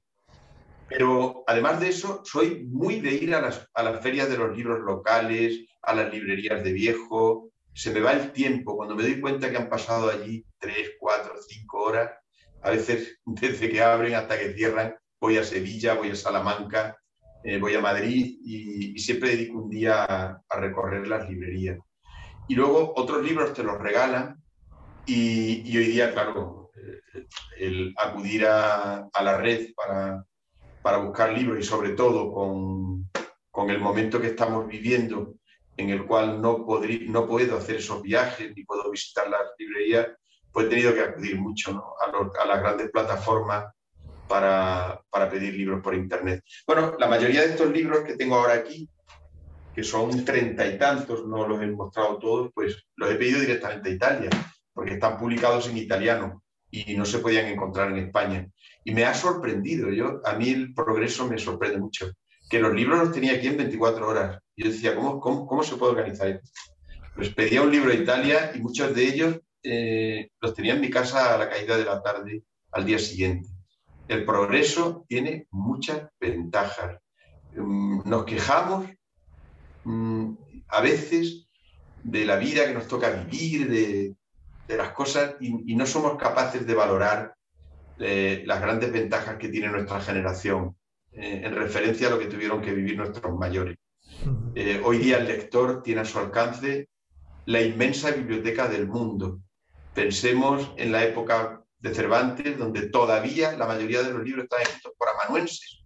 Pero 0.89 1.45
además 1.47 1.81
de 1.81 1.89
eso, 1.89 2.23
soy 2.25 2.65
muy 2.67 3.01
de 3.01 3.15
ir 3.15 3.35
a 3.35 3.41
las, 3.41 3.69
a 3.75 3.83
las 3.83 4.01
ferias 4.03 4.29
de 4.29 4.39
los 4.39 4.57
libros 4.57 4.81
locales, 4.81 5.67
a 5.83 5.95
las 5.95 6.13
librerías 6.13 6.63
de 6.63 6.73
viejo. 6.73 7.51
Se 7.73 7.91
me 7.91 8.01
va 8.01 8.13
el 8.13 8.33
tiempo. 8.33 8.77
Cuando 8.77 8.95
me 8.95 9.03
doy 9.03 9.21
cuenta 9.21 9.51
que 9.51 9.57
han 9.57 9.69
pasado 9.69 10.11
allí 10.11 10.45
tres, 10.65 10.93
cuatro, 10.99 11.35
cinco 11.47 11.83
horas, 11.83 12.11
a 12.63 12.71
veces 12.71 13.19
desde 13.27 13.69
que 13.69 13.83
abren 13.83 14.15
hasta 14.15 14.39
que 14.39 14.55
cierran, 14.55 14.97
voy 15.21 15.37
a 15.37 15.45
Sevilla, 15.45 15.95
voy 15.95 16.11
a 16.11 16.17
Salamanca, 16.17 16.97
eh, 17.43 17.59
voy 17.59 17.75
a 17.75 17.81
Madrid 17.81 18.39
y, 18.43 18.99
siempre 18.99 19.31
dedico 19.31 19.59
un 19.59 19.69
día 19.69 20.05
a, 20.05 20.43
recorrer 20.59 21.07
las 21.07 21.29
librerías. 21.29 21.79
Y 22.49 22.55
luego 22.55 22.95
otros 22.97 23.23
libros 23.23 23.53
te 23.53 23.63
los 23.63 23.79
regalan 23.79 24.43
y, 25.07 25.77
hoy 25.77 25.87
día, 25.87 26.13
claro, 26.13 26.71
eh, 26.77 27.27
el 27.59 27.95
acudir 27.99 28.47
a, 28.47 29.09
la 29.23 29.37
red 29.37 29.75
para, 29.75 30.25
para, 30.83 30.99
buscar 30.99 31.33
libros 31.33 31.59
y 31.59 31.63
sobre 31.63 31.91
todo 31.91 32.33
con, 32.33 33.11
con, 33.51 33.69
el 33.69 33.79
momento 33.79 34.21
que 34.21 34.29
estamos 34.29 34.67
viviendo 34.67 35.35
en 35.77 35.91
el 35.91 36.07
cual 36.07 36.41
no, 36.41 36.65
podrí, 36.65 37.09
no 37.09 37.27
puedo 37.27 37.59
hacer 37.59 37.77
esos 37.77 38.01
viajes 38.01 38.55
ni 38.57 38.65
puedo 38.65 38.91
visitar 38.91 39.29
las 39.29 39.43
librerías, 39.59 40.09
pues 40.55 40.67
he 40.67 40.71
tenido 40.71 40.95
que 40.95 41.01
acudir 41.01 41.37
mucho 41.37 41.97
a, 42.01 42.47
las 42.47 42.61
grandes 42.61 42.89
plataformas 42.93 43.75
para, 44.29 45.03
pedir 45.29 45.53
libros 45.53 45.83
por 45.83 45.97
Internet. 45.97 46.45
Bueno, 46.65 46.95
la 46.97 47.09
mayoría 47.09 47.41
de 47.41 47.49
estos 47.49 47.73
libros 47.73 48.05
que 48.05 48.17
tengo 48.17 48.37
ahora 48.37 48.55
aquí, 48.55 48.89
que 49.75 49.83
son 49.83 50.25
treinta 50.25 50.65
y 50.65 50.79
tantos, 50.79 51.27
no 51.27 51.49
los 51.49 51.61
he 51.61 51.67
mostrado 51.67 52.19
todos, 52.19 52.53
pues 52.55 52.85
los 52.95 53.11
he 53.11 53.17
pedido 53.17 53.41
directamente 53.41 53.91
a 53.91 53.93
Italia, 53.93 54.31
porque 54.73 54.95
están 54.95 55.19
publicados 55.19 55.69
en 55.69 55.77
italiano 55.77 56.45
y 56.71 56.97
no 56.97 57.05
se 57.05 57.19
podían 57.19 57.47
encontrar 57.47 57.91
en 57.91 57.99
España. 57.99 58.49
Y 58.85 58.95
me 58.95 59.05
ha 59.07 59.15
sorprendido, 59.15 59.91
yo, 59.91 60.21
a 60.25 60.35
mí 60.35 60.51
el 60.51 60.73
progreso 60.73 61.27
me 61.27 61.39
sorprende 61.39 61.79
mucho, 61.79 62.13
que 62.49 62.61
los 62.61 62.73
libros 62.73 63.01
los 63.01 63.13
tenía 63.13 63.33
aquí 63.33 63.49
en 63.49 63.57
24 63.57 64.09
horas. 64.09 64.41
Yo 64.57 64.71
decía, 64.71 64.95
¿cómo, 64.95 65.19
cómo, 65.19 65.49
cómo 65.49 65.65
se 65.65 65.75
puede 65.75 65.95
organizar 65.95 66.29
esto? 66.29 66.49
Pues 67.17 67.35
pedía 67.35 67.63
un 67.63 67.73
libro 67.73 67.91
a 67.91 67.95
Italia 67.95 68.53
y 68.55 68.61
muchos 68.61 68.95
de 68.95 69.05
ellos 69.05 69.41
eh, 69.65 70.31
los 70.41 70.55
tenía 70.55 70.75
en 70.75 70.81
mi 70.81 70.91
casa 70.91 71.35
a 71.35 71.39
la 71.39 71.49
caída 71.49 71.77
de 71.77 71.85
la 71.85 72.03
tarde 72.03 72.43
al 72.71 72.85
día 72.85 72.99
siguiente 72.99 73.49
el 74.09 74.25
progreso 74.25 75.05
tiene 75.09 75.47
muchas 75.51 76.09
ventajas. 76.21 77.01
Mm, 77.57 78.09
nos 78.09 78.25
quejamos 78.25 78.87
mm, 79.85 80.33
a 80.69 80.81
veces 80.81 81.47
de 82.03 82.25
la 82.25 82.37
vida 82.37 82.67
que 82.67 82.75
nos 82.75 82.87
toca 82.87 83.11
vivir, 83.11 83.69
de, 83.69 84.15
las 84.77 84.93
cosas, 84.93 85.37
y, 85.41 85.75
no 85.75 85.87
somos 85.87 86.17
capaces 86.17 86.67
de 86.67 86.75
valorar 86.75 87.35
eh, 87.99 88.43
las 88.47 88.61
grandes 88.61 88.93
ventajas 88.93 89.37
que 89.37 89.49
tiene 89.49 89.69
nuestra 89.69 90.01
generación 90.01 90.77
eh, 91.13 91.43
en 91.45 91.55
referencia 91.55 92.09
a 92.09 92.11
lo 92.11 92.19
que 92.19 92.27
tuvieron 92.27 92.61
que 92.61 92.73
vivir 92.73 92.97
nuestros 92.97 93.35
mayores. 93.39 93.77
Eh, 94.55 94.81
hoy 94.85 94.99
día 94.99 95.19
el 95.19 95.27
lector 95.27 95.83
tiene 95.83 96.03
a 96.03 96.05
su 96.05 96.19
alcance 96.19 96.89
la 97.47 97.63
inmensa 97.63 98.11
biblioteca 98.11 98.69
del 98.69 98.87
mundo. 98.87 99.41
Pensemos 99.95 100.73
en 100.77 100.93
la 100.93 101.05
época 101.05 101.63
de 101.79 101.95
Cervantes, 101.95 102.59
donde 102.59 102.89
todavía 102.89 103.53
la 103.57 103.67
mayoría 103.67 104.03
de 104.03 104.13
los 104.13 104.25
libros 104.25 104.45
están 104.45 104.63
escritos 104.63 104.93
por 104.99 105.09
amanuenses. 105.09 105.83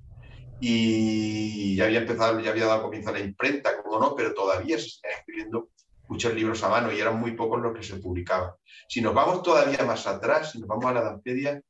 Y 0.61 1.77
ya 1.77 1.85
había 1.85 2.01
empezado, 2.01 2.41
ya 2.41 2.51
había 2.51 2.67
dado 2.67 2.83
comienzo 2.83 3.11
a 3.11 3.13
la 3.13 3.21
imprenta, 3.21 3.83
como 3.83 3.99
no, 3.99 4.15
pero 4.15 4.35
todavía 4.35 4.79
se 4.79 4.87
están 4.87 5.13
escribiendo 5.13 5.69
muchos 6.09 6.35
libros 6.35 6.63
a 6.63 6.69
mano 6.69 6.91
y 6.91 6.99
eran 6.99 7.19
muy 7.21 7.33
pocos 7.33 7.61
los 7.61 7.77
que 7.77 7.83
se 7.83 7.97
publicaban. 7.97 8.51
Si 8.89 9.01
nos 9.01 9.15
vamos 9.15 9.43
todavía 9.43 9.85
más 9.85 10.07
atrás, 10.07 10.53
si 10.53 10.59
nos 10.59 10.69
vamos 10.69 10.87
a 10.87 10.95
la 10.95 11.21
Edad 11.25 11.63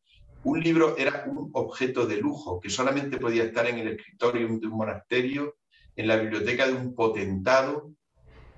un 0.45 0.61
libro 0.61 0.97
era 0.97 1.25
un 1.27 1.51
objeto 1.53 2.07
de 2.07 2.19
lujo 2.19 2.61
que 2.61 2.71
solamente 2.71 3.19
podía 3.19 3.45
estar 3.45 3.67
en 3.67 3.79
el 3.79 3.89
escritorio 3.89 4.47
de 4.47 4.67
un 4.67 4.77
monasterio, 4.77 5.57
en 5.97 6.07
la 6.07 6.17
biblioteca 6.17 6.67
de 6.67 6.75
un 6.75 6.95
potentado, 6.95 7.93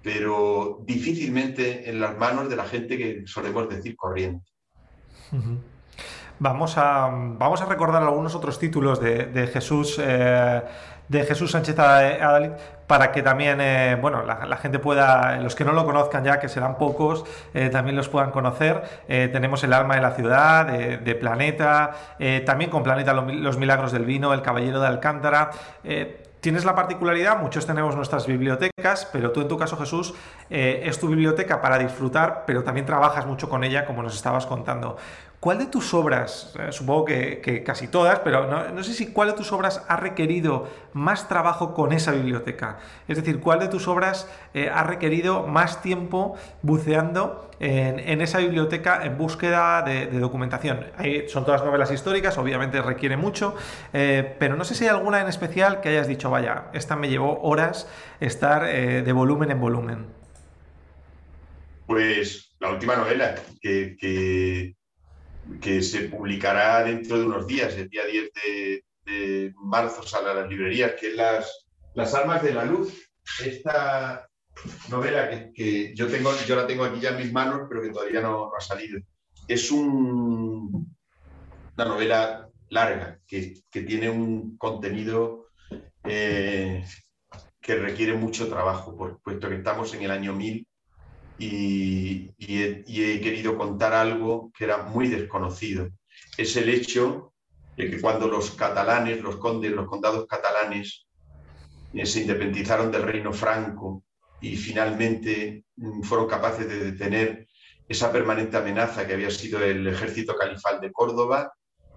pero 0.02 0.80
difícilmente 0.84 1.88
en 1.88 2.00
las 2.00 2.16
manos 2.16 2.48
de 2.48 2.56
la 2.56 2.64
gente 2.64 2.96
que 2.96 3.22
solemos 3.26 3.68
decir 3.68 3.96
corriente. 3.96 4.50
Vamos 6.38 6.78
a, 6.78 7.10
vamos 7.12 7.60
a 7.60 7.66
recordar 7.66 8.02
algunos 8.02 8.34
otros 8.34 8.58
títulos 8.58 8.98
de, 9.00 9.50
Jesús. 9.52 10.00
Eh, 10.02 10.62
de 11.06 11.24
Jesús 11.24 11.50
Sánchez 11.50 11.76
Adalid 11.76 12.52
para 12.86 13.10
que 13.10 13.20
también 13.20 13.60
eh, 13.60 13.98
bueno, 14.00 14.22
la, 14.22 14.56
gente 14.56 14.78
pueda, 14.78 15.36
los 15.38 15.56
que 15.56 15.64
no 15.64 15.72
lo 15.72 15.84
conozcan 15.84 16.22
ya, 16.22 16.38
que 16.38 16.48
serán 16.48 16.78
pocos, 16.78 17.24
eh, 17.52 17.68
también 17.68 17.96
los 17.96 18.08
puedan 18.08 18.30
conocer. 18.30 18.82
tenemos 19.06 19.62
El 19.64 19.72
alma 19.72 19.96
de 19.96 20.00
la 20.00 20.12
ciudad, 20.12 20.66
de, 20.66 21.14
Planeta, 21.16 21.90
también 22.46 22.70
con 22.70 22.84
Planeta 22.84 23.12
Los 23.12 23.58
Milagros 23.58 23.92
del 23.92 24.04
Vino, 24.04 24.32
El 24.32 24.42
Caballero 24.42 24.80
de 24.80 24.86
Alcántara. 24.86 25.50
Tienes 26.40 26.64
la 26.64 26.74
particularidad, 26.74 27.38
muchos 27.38 27.66
tenemos 27.66 27.94
nuestras 27.94 28.26
bibliotecas, 28.26 29.07
pero 29.12 29.31
tú 29.31 29.42
en 29.42 29.48
tu 29.48 29.59
caso, 29.59 29.76
Jesús, 29.76 30.14
es 30.48 30.98
tu 30.98 31.09
biblioteca 31.09 31.61
para 31.61 31.79
disfrutar, 31.79 32.44
pero 32.46 32.64
también 32.64 32.87
trabajas 32.87 33.26
mucho 33.26 33.50
con 33.50 33.62
ella, 33.62 33.85
como 33.85 34.03
nos 34.03 34.14
estabas 34.16 34.46
contando. 34.46 34.96
¿Cuál 35.40 35.57
de 35.57 35.64
tus 35.64 35.94
obras, 35.94 36.55
eh, 36.61 36.70
supongo 36.70 37.07
que, 37.07 37.62
casi 37.64 37.88
todas, 37.88 38.18
pero 38.18 38.46
no, 38.70 38.85
sé 38.85 38.92
si 38.92 39.07
cuál 39.07 39.29
de 39.29 39.35
tus 39.35 39.53
obras 39.53 39.83
ha 39.88 39.96
requerido 39.96 40.68
más 40.92 41.29
trabajo 41.29 41.72
con 41.72 41.94
esa 41.94 42.12
biblioteca? 42.12 42.79
Es 43.09 43.16
decir, 43.16 43.40
¿cuál 43.40 43.59
de 43.59 43.68
tus 43.68 43.88
obras 43.88 44.29
eh, 44.53 44.68
ha 44.70 44.85
requerido 44.85 45.46
más 45.46 45.81
tiempo 45.81 46.37
buceando 46.61 47.50
en, 47.59 48.20
esa 48.20 48.37
biblioteca 48.37 49.03
en 49.03 49.16
búsqueda 49.16 49.81
de, 49.81 50.09
documentación? 50.09 50.85
son 51.29 51.46
todas 51.46 51.64
novelas 51.64 51.90
históricas, 51.90 52.37
obviamente 52.37 52.83
requiere 52.83 53.16
mucho, 53.16 53.55
eh, 53.94 54.37
pero 54.38 54.57
no 54.57 54.64
sé 54.64 54.74
si 54.74 54.85
hay 54.85 54.90
alguna 54.90 55.22
en 55.22 55.29
especial 55.29 55.81
que 55.81 55.88
hayas 55.88 56.07
dicho, 56.07 56.29
vaya, 56.29 56.64
esta 56.74 56.96
me 56.96 57.09
llevó 57.09 57.40
horas 57.40 57.88
estar 58.20 58.66
de 58.66 59.12
volumen 59.12 59.50
en 59.50 59.61
volumen. 59.61 60.07
Pues 61.87 62.55
la 62.61 62.68
última 62.68 62.94
novela 62.96 63.37
que 63.62 64.76
se 65.82 66.08
publicará 66.08 66.84
dentro 66.84 67.18
de 67.18 67.24
unos 67.24 67.46
días, 67.46 67.74
el 67.74 67.88
día 67.88 68.04
10 68.04 68.30
de, 68.34 68.84
marzo 69.56 70.02
sale 70.04 70.30
a 70.30 70.34
las 70.34 70.48
librerías, 70.48 70.92
que 70.98 71.08
es 71.08 71.16
las, 71.16 71.66
las 71.94 72.14
Armas 72.14 72.42
de 72.42 72.54
la 72.54 72.64
Luz. 72.64 73.10
Esta 73.44 74.28
novela 74.88 75.50
que, 75.52 75.94
yo, 75.94 76.06
tengo, 76.08 76.32
yo 76.46 76.56
la 76.56 76.66
tengo 76.66 76.84
aquí 76.84 77.00
ya 77.00 77.10
en 77.10 77.18
mis 77.18 77.32
manos, 77.32 77.62
pero 77.68 77.82
que 77.82 77.90
todavía 77.90 78.20
no, 78.20 78.52
ha 78.56 78.60
salido. 78.60 79.00
Es 79.48 79.70
un, 79.70 80.94
una 81.76 81.84
novela 81.84 82.48
larga, 82.68 83.18
que, 83.26 83.62
tiene 83.72 84.08
un 84.08 84.56
contenido 84.56 85.48
eh, 86.04 86.84
que 87.60 87.74
requiere 87.76 88.14
mucho 88.14 88.48
trabajo, 88.48 88.96
puesto 89.24 89.48
que 89.48 89.56
estamos 89.56 89.92
en 89.94 90.02
el 90.02 90.10
año 90.12 90.32
1000 90.34 90.66
y, 91.40 92.31
he, 92.38 93.20
querido 93.20 93.57
contar 93.57 93.94
algo 93.94 94.53
que 94.57 94.64
era 94.64 94.83
muy 94.83 95.09
desconocido. 95.09 95.88
Es 96.37 96.57
el 96.57 96.68
hecho 96.68 97.33
de 97.76 97.90
que 97.90 98.00
cuando 98.00 98.29
los 98.29 98.50
catalanes, 98.50 99.22
los 99.22 99.37
condes, 99.37 99.72
los 99.72 99.88
condados 99.88 100.26
catalanes, 100.26 101.07
eh, 101.94 102.05
se 102.05 102.20
independizaron 102.20 102.92
del 102.92 103.03
reino 103.03 103.33
franco 103.33 104.05
y 104.40 104.57
finalmente 104.57 105.64
mm, 105.76 106.03
fueron 106.03 106.29
capaces 106.29 106.68
de 106.68 106.92
detener 106.92 107.48
esa 107.88 108.12
permanente 108.12 108.57
amenaza 108.57 109.07
que 109.07 109.14
había 109.14 109.31
sido 109.31 109.64
el 109.64 109.87
ejército 109.87 110.37
califal 110.37 110.81
de 110.81 110.92
Córdoba, 110.92 111.53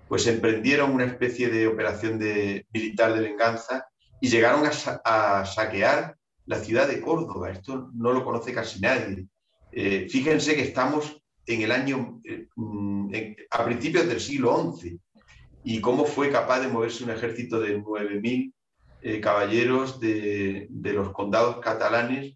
pues 0.07 0.25
emprendieron 0.27 0.91
una 0.91 1.05
especie 1.05 1.49
de 1.49 1.67
operación 1.67 2.17
de, 2.17 2.65
militar 2.73 3.13
de 3.13 3.21
venganza 3.21 3.85
y 4.21 4.29
llegaron 4.29 4.63
a, 4.65 5.45
saquear 5.45 6.15
la 6.45 6.59
ciudad 6.59 6.87
de 6.87 7.01
Córdoba. 7.01 7.51
Esto 7.51 7.89
no 7.93 8.13
lo 8.13 8.23
conoce 8.23 8.53
casi 8.53 8.79
nadie. 8.79 9.27
Eh, 9.75 10.07
fíjense 10.07 10.55
que 10.55 10.61
estamos 10.61 11.19
en 11.47 11.61
el 11.61 11.71
año, 11.71 12.21
eh, 12.23 12.47
mm, 12.55 13.11
a 13.49 13.65
principios 13.65 14.07
del 14.07 14.19
siglo 14.19 14.71
XI, 14.77 14.99
y 15.63 15.81
cómo 15.81 16.05
fue 16.05 16.29
capaz 16.29 16.59
de 16.59 16.67
moverse 16.67 17.03
un 17.03 17.09
ejército 17.09 17.59
de 17.59 17.79
9.000 17.79 18.53
eh, 19.01 19.19
caballeros 19.19 19.99
de, 19.99 20.69
los 20.69 21.11
condados 21.11 21.57
catalanes 21.59 22.35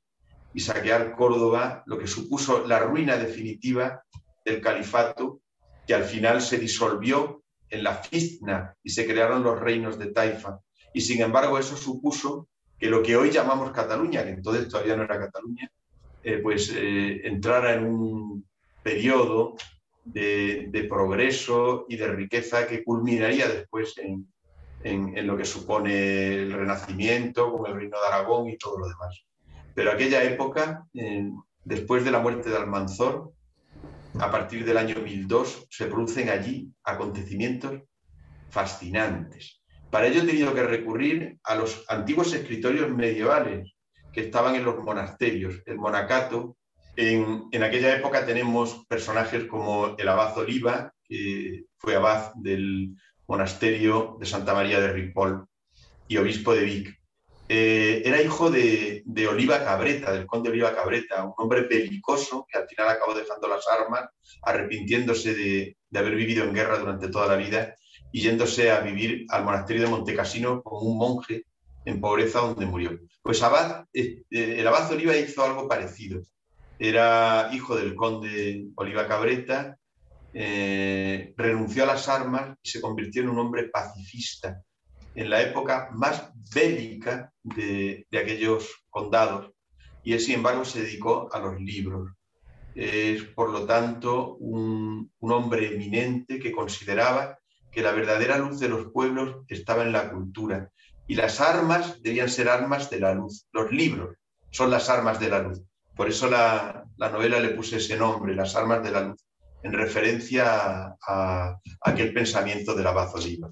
y 0.54 0.60
saquear 0.60 1.15
Córdoba, 1.15 1.84
lo 1.86 2.00
que 2.00 2.08
supuso 2.08 2.65
la 2.65 2.80
ruina 2.80 3.17
definitiva 3.17 4.04
del 4.43 4.60
califato, 4.60 5.41
que 5.86 5.93
al 5.93 6.04
final 6.04 6.41
se 6.41 6.58
disolvió 6.58 7.43
en 7.69 7.84
la 7.84 7.95
fitna 7.95 8.76
y 8.84 8.89
se 8.89 9.06
crearon 9.06 9.43
los 9.43 9.60
reinos 9.60 10.00
de 10.00 10.08
Taifa. 10.08 10.60
Y 10.93 11.02
sin 11.02 11.21
embargo 11.21 11.60
eso 11.60 11.78
supuso 11.78 12.47
que 12.80 12.89
lo 12.89 13.04
que 13.04 13.15
hoy 13.15 13.30
llamamos 13.30 13.71
Cataluña, 13.71 14.23
que 14.23 14.32
entonces 14.32 14.67
todavía 14.67 14.95
no 14.95 15.04
era 15.04 15.19
Cataluña, 15.19 15.69
eh, 16.27 16.39
pues 16.39 16.73
eh, 16.75 17.25
entrara 17.25 17.75
en 17.75 17.85
un 17.85 18.45
periodo 18.83 19.55
de, 20.03 20.85
progreso 20.89 21.85
y 21.87 21.95
de 21.95 22.09
riqueza 22.09 22.67
que 22.67 22.83
culminaría 22.83 23.47
después 23.47 23.97
en, 23.97 24.27
en, 24.83 25.25
lo 25.25 25.37
que 25.37 25.45
supone 25.45 26.33
el 26.33 26.51
Renacimiento, 26.51 27.53
con 27.53 27.71
el 27.71 27.77
Reino 27.77 27.97
de 28.01 28.07
Aragón 28.07 28.49
y 28.49 28.57
todo 28.57 28.77
lo 28.77 28.89
demás. 28.89 29.23
Pero 29.73 29.89
aquella 29.89 30.21
época, 30.25 30.85
después 31.63 32.03
de 32.03 32.11
la 32.11 32.19
muerte 32.19 32.49
de 32.49 32.57
Almanzor, 32.57 33.31
a 34.19 34.29
partir 34.29 34.65
del 34.65 34.79
año 34.79 34.95
1002, 34.95 35.67
se 35.69 35.85
producen 35.85 36.27
allí 36.27 36.69
acontecimientos 36.83 37.83
fascinantes. 38.49 39.61
Para 39.89 40.07
ello 40.07 40.23
he 40.23 40.25
tenido 40.25 40.53
que 40.53 40.63
recurrir 40.63 41.39
a 41.45 41.55
los 41.55 41.85
antiguos 41.87 42.33
escritorios 42.33 42.89
medievales 42.89 43.76
estaban 44.21 44.56
en 44.56 44.65
los 44.65 44.77
monasterios, 44.84 45.62
el 45.65 45.77
monacato. 45.77 46.58
En, 46.95 47.45
en 47.51 47.63
aquella 47.63 47.95
época 47.95 48.25
tenemos 48.25 48.86
personajes 48.88 49.45
como 49.45 49.95
el 49.97 50.08
abad 50.08 50.38
Oliva, 50.38 50.91
que 51.03 51.65
fue 51.77 51.95
abad 51.95 52.34
del 52.36 52.95
monasterio 53.27 54.17
de 54.19 54.25
Santa 54.25 54.53
María 54.53 54.80
de 54.80 54.91
Ripoll 54.91 55.45
y 56.08 56.17
obispo 56.17 56.53
de 56.53 56.63
Vic. 56.63 56.97
Eh, 57.49 58.01
era 58.03 58.21
hijo 58.21 58.51
de, 58.51 59.03
Oliva 59.30 59.63
Cabreta, 59.63 60.12
del 60.12 60.25
conde 60.25 60.49
Oliva 60.49 60.75
Cabreta, 60.75 61.23
un 61.23 61.34
hombre 61.38 61.62
belicoso 61.62 62.45
que 62.49 62.58
al 62.58 62.67
final 62.67 62.89
acabó 62.89 63.13
dejando 63.13 63.47
las 63.47 63.65
armas, 63.67 64.10
arrepintiéndose 64.41 65.34
de, 65.34 65.77
haber 65.97 66.15
vivido 66.15 66.43
en 66.43 66.53
guerra 66.53 66.77
durante 66.77 67.08
toda 67.08 67.27
la 67.27 67.38
vida 67.38 67.75
y 68.12 68.21
yéndose 68.21 68.69
a 68.71 68.82
vivir 68.82 69.25
al 69.30 69.45
monasterio 69.45 69.84
de 69.84 69.89
Montecasino 69.89 70.62
como 70.62 70.82
un 70.82 70.97
monje 70.97 71.45
en 71.88 72.02
pobreza 72.02 72.41
donde 72.41 72.65
murió. 72.65 73.00
Pues 73.21 73.41
abad, 73.41 73.86
eh, 73.93 74.23
el 74.30 74.67
abad 74.67 74.91
Oliva 74.91 75.15
hizo 75.15 75.41
algo 75.41 75.69
parecido. 75.69 76.21
Era 76.78 77.50
hijo 77.54 77.78
del 77.78 77.95
conde 77.95 78.67
Oliva 78.76 79.08
Cabreta, 79.08 79.78
eh, 80.34 81.34
renunció 81.38 81.84
a 81.84 81.88
las 81.88 82.10
armas 82.10 82.58
y 82.62 82.69
se 82.69 82.82
convirtió 82.82 83.21
en 83.21 83.30
un 83.30 83.39
hombre 83.39 83.69
pacifista 83.69 84.62
en 85.15 85.30
la 85.30 85.41
época 85.41 85.89
más 85.93 86.30
bélica 86.54 87.32
de, 87.41 88.06
aquellos 88.12 88.84
condados 88.89 89.52
y 90.04 90.12
él, 90.12 90.19
sin 90.19 90.36
embargo, 90.36 90.65
se 90.65 90.82
dedicó 90.82 91.30
a 91.34 91.39
los 91.39 91.60
libros. 91.62 92.12
Es, 92.76 93.23
por 93.23 93.50
lo 93.50 93.65
tanto, 93.65 94.36
un, 94.36 95.10
hombre 95.21 95.73
eminente 95.73 96.38
que 96.38 96.52
consideraba 96.52 97.39
que 97.71 97.82
la 97.82 97.91
verdadera 97.91 98.38
luz 98.38 98.60
de 98.60 98.69
los 98.69 98.91
pueblos 98.91 99.45
estaba 99.47 99.84
en 99.84 99.93
la 99.93 100.12
cultura 100.12 100.69
y 101.08 101.15
las 101.15 101.39
armas 101.39 102.02
debían 102.02 102.30
ser 102.30 102.50
armas 102.50 102.89
de 102.89 103.00
la 103.00 103.13
luz. 103.13 103.48
Los 103.54 103.72
libros 103.72 104.15
son 104.52 104.70
las 104.70 104.89
armas 104.89 105.20
de 105.20 105.30
la 105.30 105.39
luz. 105.39 105.62
Por 105.96 106.08
eso 106.08 106.30
la, 106.30 106.86
novela 106.98 107.39
le 107.39 107.50
puse 107.50 107.78
ese 107.78 107.98
nombre, 107.98 108.36
Las 108.36 108.56
armas 108.56 108.84
de 108.84 108.91
la 108.91 109.02
luz, 109.02 109.26
en 109.63 109.74
referencia 109.74 110.96
a, 111.02 111.58
aquel 111.82 112.13
pensamiento 112.13 112.76
de 112.76 112.84
la 112.84 112.91
Oliva. 112.91 113.50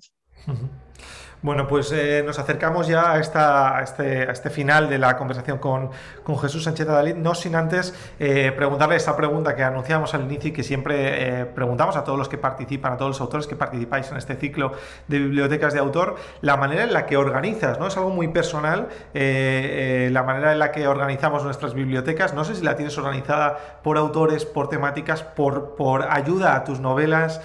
Bueno, 1.45 1.67
pues 1.67 1.91
eh, 1.91 2.23
nos 2.25 2.39
acercamos 2.39 2.87
ya 2.87 3.11
a, 3.11 3.19
esta, 3.19 3.79
este, 3.83 4.31
este, 4.31 4.49
final 4.49 4.89
de 4.89 4.97
la 4.97 5.15
conversación 5.15 5.59
con, 5.59 5.91
Jesús 6.41 6.63
Sánchez 6.63 6.89
Adalid, 6.89 7.13
no 7.17 7.35
sin 7.35 7.55
antes 7.55 7.93
eh, 8.19 8.51
preguntarle 8.55 8.95
esa 8.95 9.15
pregunta 9.15 9.55
que 9.55 9.61
anunciamos 9.61 10.15
al 10.15 10.23
inicio 10.23 10.49
y 10.49 10.53
que 10.53 10.63
siempre 10.63 11.41
eh, 11.41 11.45
preguntamos 11.45 11.97
a 11.97 12.03
todos 12.03 12.17
los 12.17 12.29
que 12.29 12.39
participan, 12.39 12.93
a 12.93 12.97
todos 12.97 13.09
los 13.09 13.21
autores 13.21 13.45
que 13.45 13.55
participáis 13.55 14.09
en 14.09 14.17
este 14.17 14.33
ciclo 14.37 14.71
de 15.07 15.19
bibliotecas 15.19 15.75
de 15.75 15.79
autor, 15.81 16.15
la 16.41 16.57
manera 16.57 16.81
en 16.81 16.93
la 16.93 17.05
que 17.05 17.15
organizas, 17.15 17.79
¿no? 17.79 17.85
Es 17.85 17.95
algo 17.95 18.09
muy 18.09 18.29
personal, 18.29 18.87
la 19.13 20.23
manera 20.23 20.51
en 20.51 20.57
la 20.57 20.71
que 20.71 20.87
organizamos 20.87 21.43
nuestras 21.43 21.75
bibliotecas, 21.75 22.33
no 22.33 22.43
sé 22.43 22.55
si 22.55 22.63
la 22.63 22.75
tienes 22.75 22.97
organizada 22.97 23.81
por 23.83 23.99
autores, 23.99 24.45
por 24.45 24.67
temáticas, 24.67 25.21
por 25.21 26.07
ayuda 26.09 26.55
a 26.55 26.63
tus 26.63 26.79
novelas 26.79 27.39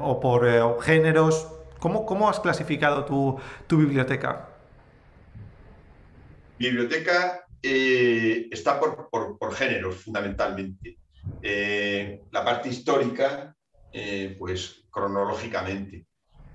o 0.00 0.18
por 0.18 0.82
géneros, 0.82 1.53
¿Cómo, 1.84 2.30
has 2.30 2.40
clasificado 2.40 3.04
tu, 3.04 3.76
biblioteca? 3.76 4.48
biblioteca 6.58 7.44
eh, 7.62 8.48
está 8.50 8.80
por, 8.80 9.54
géneros, 9.54 9.96
fundamentalmente. 9.96 10.96
Eh, 11.42 12.22
la 12.30 12.42
parte 12.42 12.70
histórica, 12.70 13.54
eh, 13.92 14.34
pues 14.38 14.86
cronológicamente. 14.90 16.06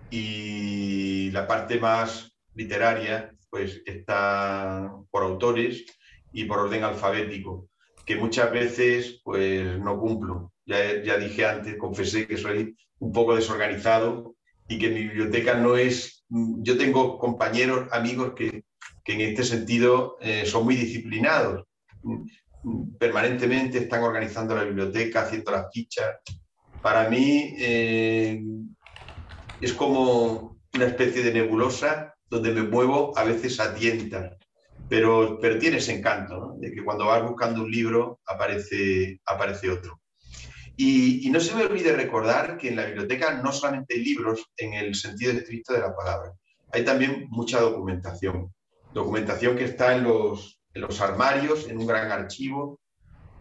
Y 0.10 1.30
la 1.30 1.46
parte 1.46 1.80
más 1.80 2.36
literaria, 2.56 3.32
pues 3.52 3.84
está 3.86 4.92
por 5.12 5.22
autores 5.22 5.86
y 6.34 6.46
por 6.46 6.58
orden 6.58 6.84
alfabético, 6.84 7.70
que 8.04 8.16
muchas 8.16 8.52
veces 8.52 9.22
pues 9.24 9.78
no 9.80 10.00
cumplo. 10.00 10.54
Ya, 10.66 11.04
ya 11.04 11.18
dije 11.20 11.46
antes, 11.46 11.78
confesé 11.78 12.26
que 12.26 12.38
soy 12.38 12.76
un 12.98 13.14
poco 13.14 13.36
desorganizado 13.36 14.36
y 14.70 14.78
que 14.78 14.90
mi 14.90 15.02
biblioteca 15.02 15.56
no 15.56 15.76
es... 15.76 16.24
Yo 16.30 16.78
tengo 16.78 17.18
compañeros, 17.18 17.90
amigos 17.92 18.34
que, 18.36 18.64
en 19.06 19.22
este 19.22 19.44
sentido 19.44 20.18
eh, 20.22 20.46
son 20.46 20.66
muy 20.66 20.76
disciplinados. 20.76 21.66
Permanentemente 23.00 23.80
están 23.80 24.04
organizando 24.04 24.56
la 24.56 24.64
biblioteca, 24.64 25.24
haciendo 25.24 25.52
las 25.52 25.66
fichas. 25.74 26.18
Para 26.84 27.10
mí 27.10 27.56
eh, 27.58 28.40
es 29.60 29.74
como 29.74 30.60
una 30.76 30.86
especie 30.86 31.24
de 31.24 31.34
nebulosa 31.34 32.14
donde 32.30 32.52
me 32.52 32.62
muevo 32.62 33.18
a 33.18 33.24
veces 33.24 33.60
a 33.60 33.74
tientas, 33.74 34.38
pero, 34.88 35.40
pero 35.42 35.58
tiene 35.58 35.78
ese 35.78 35.98
encanto, 35.98 36.54
de 36.60 36.72
que 36.72 36.84
cuando 36.84 37.08
vas 37.08 37.24
buscando 37.24 37.64
un 37.64 37.72
libro 37.72 38.20
aparece, 38.28 39.20
aparece 39.26 39.72
otro. 39.72 39.99
Y, 40.82 41.30
no 41.30 41.42
se 41.42 41.54
me 41.54 41.66
olvide 41.66 41.92
recordar 41.92 42.58
que 42.58 42.70
en 42.70 42.78
la 42.78 42.86
biblioteca 42.86 43.42
no 43.44 43.52
solamente 43.52 43.96
hay 43.96 44.06
libros 44.06 44.50
en 44.56 44.74
el 44.76 44.96
sentido 44.96 45.34
estricto 45.34 45.74
de 45.74 45.82
la 45.82 45.94
palabra, 45.94 46.32
hay 46.72 46.86
también 46.86 47.28
mucha 47.30 47.60
documentación. 47.60 48.54
Documentación 48.94 49.58
que 49.58 49.66
está 49.66 49.94
en 49.98 50.06
los, 50.06 50.58
armarios, 51.02 51.68
en 51.68 51.80
un 51.80 51.86
gran 51.86 52.10
archivo, 52.14 52.80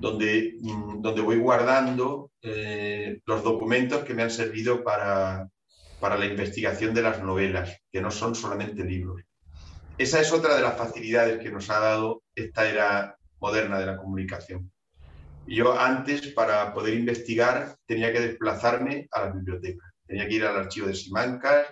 donde, 0.01 0.57
mm, 0.61 1.01
donde 1.01 1.21
voy 1.21 1.39
guardando 1.39 2.33
eh, 2.43 3.21
los 3.25 3.45
documentos 3.45 4.03
que 4.03 4.15
me 4.15 4.25
han 4.25 4.33
servido 4.33 4.83
para, 4.83 5.49
para 6.01 6.19
la 6.19 6.27
investigación 6.27 6.93
de 6.93 7.03
las 7.03 7.23
novelas, 7.23 7.71
que 7.93 8.01
no 8.01 8.11
son 8.11 8.35
solamente 8.35 8.83
libros. 8.83 9.23
Esa 9.97 10.21
es 10.21 10.33
otra 10.33 10.57
de 10.57 10.63
las 10.63 10.77
facilidades 10.77 11.39
que 11.39 11.53
nos 11.53 11.71
ha 11.71 11.79
dado 11.79 12.25
esta 12.35 12.69
era 12.69 13.17
moderna 13.39 13.79
de 13.79 13.87
la 13.87 13.97
comunicación. 13.97 14.73
Yo 15.49 15.79
antes, 15.79 16.29
para 16.29 16.73
poder 16.75 16.95
investigar, 16.95 17.77
tenía 17.87 18.13
que 18.13 18.21
desplazarme 18.21 19.09
a 19.11 19.25
la 19.25 19.33
biblioteca. 19.33 19.93
Tenía 20.07 20.29
que 20.29 20.35
ir 20.35 20.45
al 20.45 20.57
archivo 20.57 20.89
de 20.89 20.95
Simancas, 20.95 21.67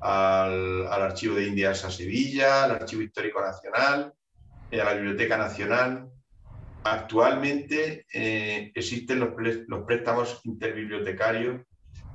al, 0.00 0.86
archivo 0.86 1.36
de 1.36 1.46
Indias 1.46 1.84
a 1.84 1.90
Sevilla, 1.90 2.64
al 2.64 2.72
archivo 2.72 3.02
histórico 3.02 3.40
nacional, 3.40 4.12
eh, 4.70 4.80
a 4.80 4.84
la 4.84 4.94
Biblioteca 4.94 5.38
Nacional. 5.38 6.08
Actualmente 6.84 8.04
eh, 8.12 8.70
existen 8.74 9.20
los, 9.20 9.30
préstamos 9.86 10.40
interbibliotecarios 10.44 11.62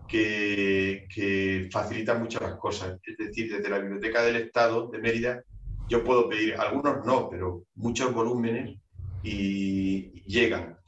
que, 0.08 1.08
que 1.13 1.69
facilita 1.72 2.13
muchas 2.13 2.56
cosas. 2.56 3.00
Es 3.04 3.17
decir, 3.17 3.52
desde 3.52 3.69
la 3.69 3.80
Biblioteca 3.80 4.22
del 4.22 4.36
Estado 4.36 4.89
de 4.89 5.00
Mérida, 5.00 5.43
yo 5.89 6.04
puedo 6.04 6.30
pedir, 6.30 6.56
algunos 6.56 7.04
no, 7.04 7.30
pero 7.30 7.63
muchos 7.74 8.13
volúmenes 8.13 8.78
y, 9.24 10.22
llegan. 10.24 10.79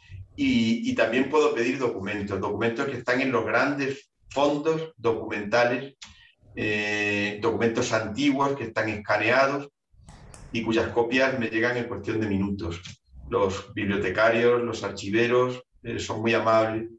Y, 0.44 0.96
también 0.96 1.30
puedo 1.30 1.54
pedir 1.54 1.78
documentos, 1.78 2.40
documentos 2.40 2.88
que 2.88 2.98
están 2.98 3.22
en 3.22 3.32
los 3.32 3.46
grandes 3.46 4.10
fondos 4.28 4.92
documentales, 4.98 5.94
eh, 6.56 7.38
documentos 7.40 7.94
antiguos 7.94 8.56
que 8.56 8.64
están 8.64 8.90
escaneados 8.90 9.70
y 10.52 10.64
cuyas 10.64 10.88
copias 10.94 11.38
me 11.38 11.48
llegan 11.48 11.78
en 11.78 11.84
cuestión 11.84 12.20
de 12.20 12.28
minutos. 12.28 12.82
Los 13.30 13.72
bibliotecarios, 13.76 14.64
los 14.64 14.84
archiveros 14.84 15.62
eh, 15.84 16.00
son 16.00 16.22
muy 16.22 16.34
amables. 16.34 16.90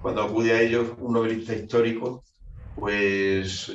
Cuando 0.00 0.22
acude 0.22 0.52
a 0.52 0.60
ellos 0.60 0.92
un 0.98 1.14
novelista 1.14 1.56
histórico, 1.56 2.22
pues 2.76 3.72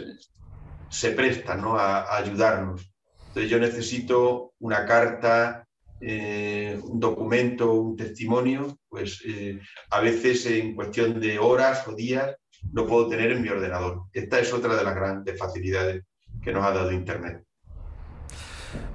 se 0.90 1.12
presta 1.12 1.56
¿no? 1.56 1.78
a 1.78 2.16
ayudarnos. 2.16 2.90
Entonces 3.28 3.52
yo 3.52 3.60
necesito 3.60 4.54
una 4.60 4.86
carta, 4.86 5.67
eh, 6.00 6.80
un 6.84 7.00
documento, 7.00 7.74
un 7.74 7.96
testimonio, 7.96 8.78
pues 8.88 9.22
eh, 9.26 9.60
a 9.90 10.00
veces 10.00 10.46
en 10.46 10.76
cuestión 10.76 11.20
de 11.20 11.40
horas 11.40 11.88
o 11.88 11.96
días 11.96 12.36
lo 12.74 12.86
puedo 12.86 13.08
tener 13.08 13.32
en 13.32 13.42
mi 13.42 13.50
ordenador. 13.50 14.04
Esta 14.14 14.40
es 14.40 14.54
otra 14.54 14.76
de 14.76 14.84
las 14.84 14.96
grandes 14.96 15.38
facilidades 15.38 16.04
que 16.42 16.52
nos 16.52 16.66
ha 16.66 16.72
dado 16.72 16.92
Internet. 16.92 17.44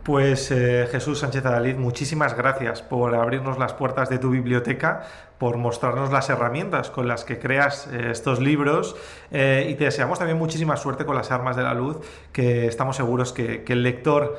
Pues 0.02 0.50
eh, 0.50 0.88
Jesús 0.90 1.20
Sánchez 1.20 1.44
Adalid, 1.44 1.76
muchísimas 1.76 2.36
gracias 2.36 2.82
por 2.82 3.14
abrirnos 3.14 3.58
las 3.58 3.72
puertas 3.72 4.08
de 4.08 4.18
tu 4.18 4.30
biblioteca, 4.30 5.02
por 5.42 5.56
mostrarnos 5.56 6.12
las 6.12 6.30
herramientas 6.30 6.88
con 6.88 7.08
las 7.08 7.24
que 7.24 7.40
creas 7.40 7.88
eh, 7.88 8.10
estos 8.12 8.38
libros. 8.38 8.94
Eh, 9.32 9.66
y 9.70 9.74
te 9.74 9.86
deseamos 9.86 10.20
también 10.20 10.38
muchísima 10.38 10.76
suerte 10.76 11.04
con 11.04 11.16
las 11.16 11.32
armas 11.32 11.56
de 11.56 11.64
la 11.64 11.74
luz, 11.74 11.96
que 12.30 12.68
estamos 12.68 12.94
seguros 12.94 13.32
que, 13.32 13.64
que 13.64 13.72
el 13.72 13.82
lector 13.82 14.38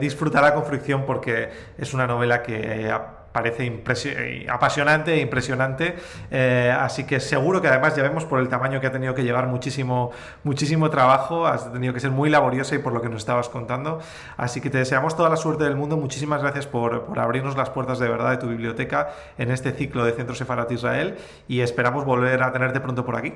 disfrutará 0.00 0.54
con 0.54 0.64
fricción 0.64 1.04
porque 1.04 1.50
es 1.76 1.92
una 1.92 2.06
novela 2.06 2.42
que 2.42 2.90
parece 3.38 3.66
eh, 3.66 4.46
apasionante 4.50 5.14
e 5.14 5.20
impresionante. 5.20 5.94
Eh, 6.30 6.74
así 6.76 7.04
que 7.04 7.20
seguro 7.20 7.62
que 7.62 7.68
además 7.68 7.94
ya 7.94 8.02
vemos 8.02 8.24
por 8.24 8.40
el 8.40 8.48
tamaño 8.48 8.80
que 8.80 8.88
ha 8.88 8.92
tenido 8.92 9.14
que 9.14 9.22
llevar 9.22 9.46
muchísimo, 9.46 10.10
muchísimo 10.42 10.90
trabajo, 10.90 11.46
has 11.46 11.72
tenido 11.72 11.94
que 11.94 12.00
ser 12.00 12.10
muy 12.10 12.30
laboriosa 12.30 12.74
y 12.74 12.78
por 12.78 12.92
lo 12.92 13.00
que 13.00 13.08
nos 13.08 13.18
estabas 13.18 13.48
contando. 13.48 14.00
Así 14.36 14.60
que 14.60 14.70
te 14.70 14.78
deseamos 14.78 15.16
toda 15.16 15.28
la 15.28 15.36
suerte 15.36 15.64
del 15.64 15.76
mundo. 15.76 15.96
Muchísimas 15.96 16.42
gracias 16.42 16.66
por, 16.66 17.04
por 17.04 17.18
abrirnos 17.20 17.56
las 17.56 17.70
puertas 17.70 18.00
de 18.00 18.08
verdad 18.08 18.30
de 18.30 18.38
tu 18.38 18.48
biblioteca 18.48 19.10
en 19.38 19.52
este 19.52 19.70
ciclo 19.72 20.04
de 20.04 20.12
Centro 20.12 20.34
Sefarat 20.34 20.70
Israel 20.72 21.16
y 21.46 21.60
esperamos 21.60 22.04
volver 22.04 22.42
a 22.42 22.52
tenerte 22.52 22.80
pronto 22.80 23.04
por 23.04 23.14
aquí. 23.14 23.32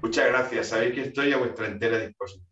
Muchas 0.00 0.26
gracias. 0.28 0.68
Sabéis 0.68 0.94
que 0.94 1.02
estoy 1.02 1.32
a 1.32 1.36
vuestra 1.36 1.66
entera 1.66 1.98
disposición. 1.98 2.51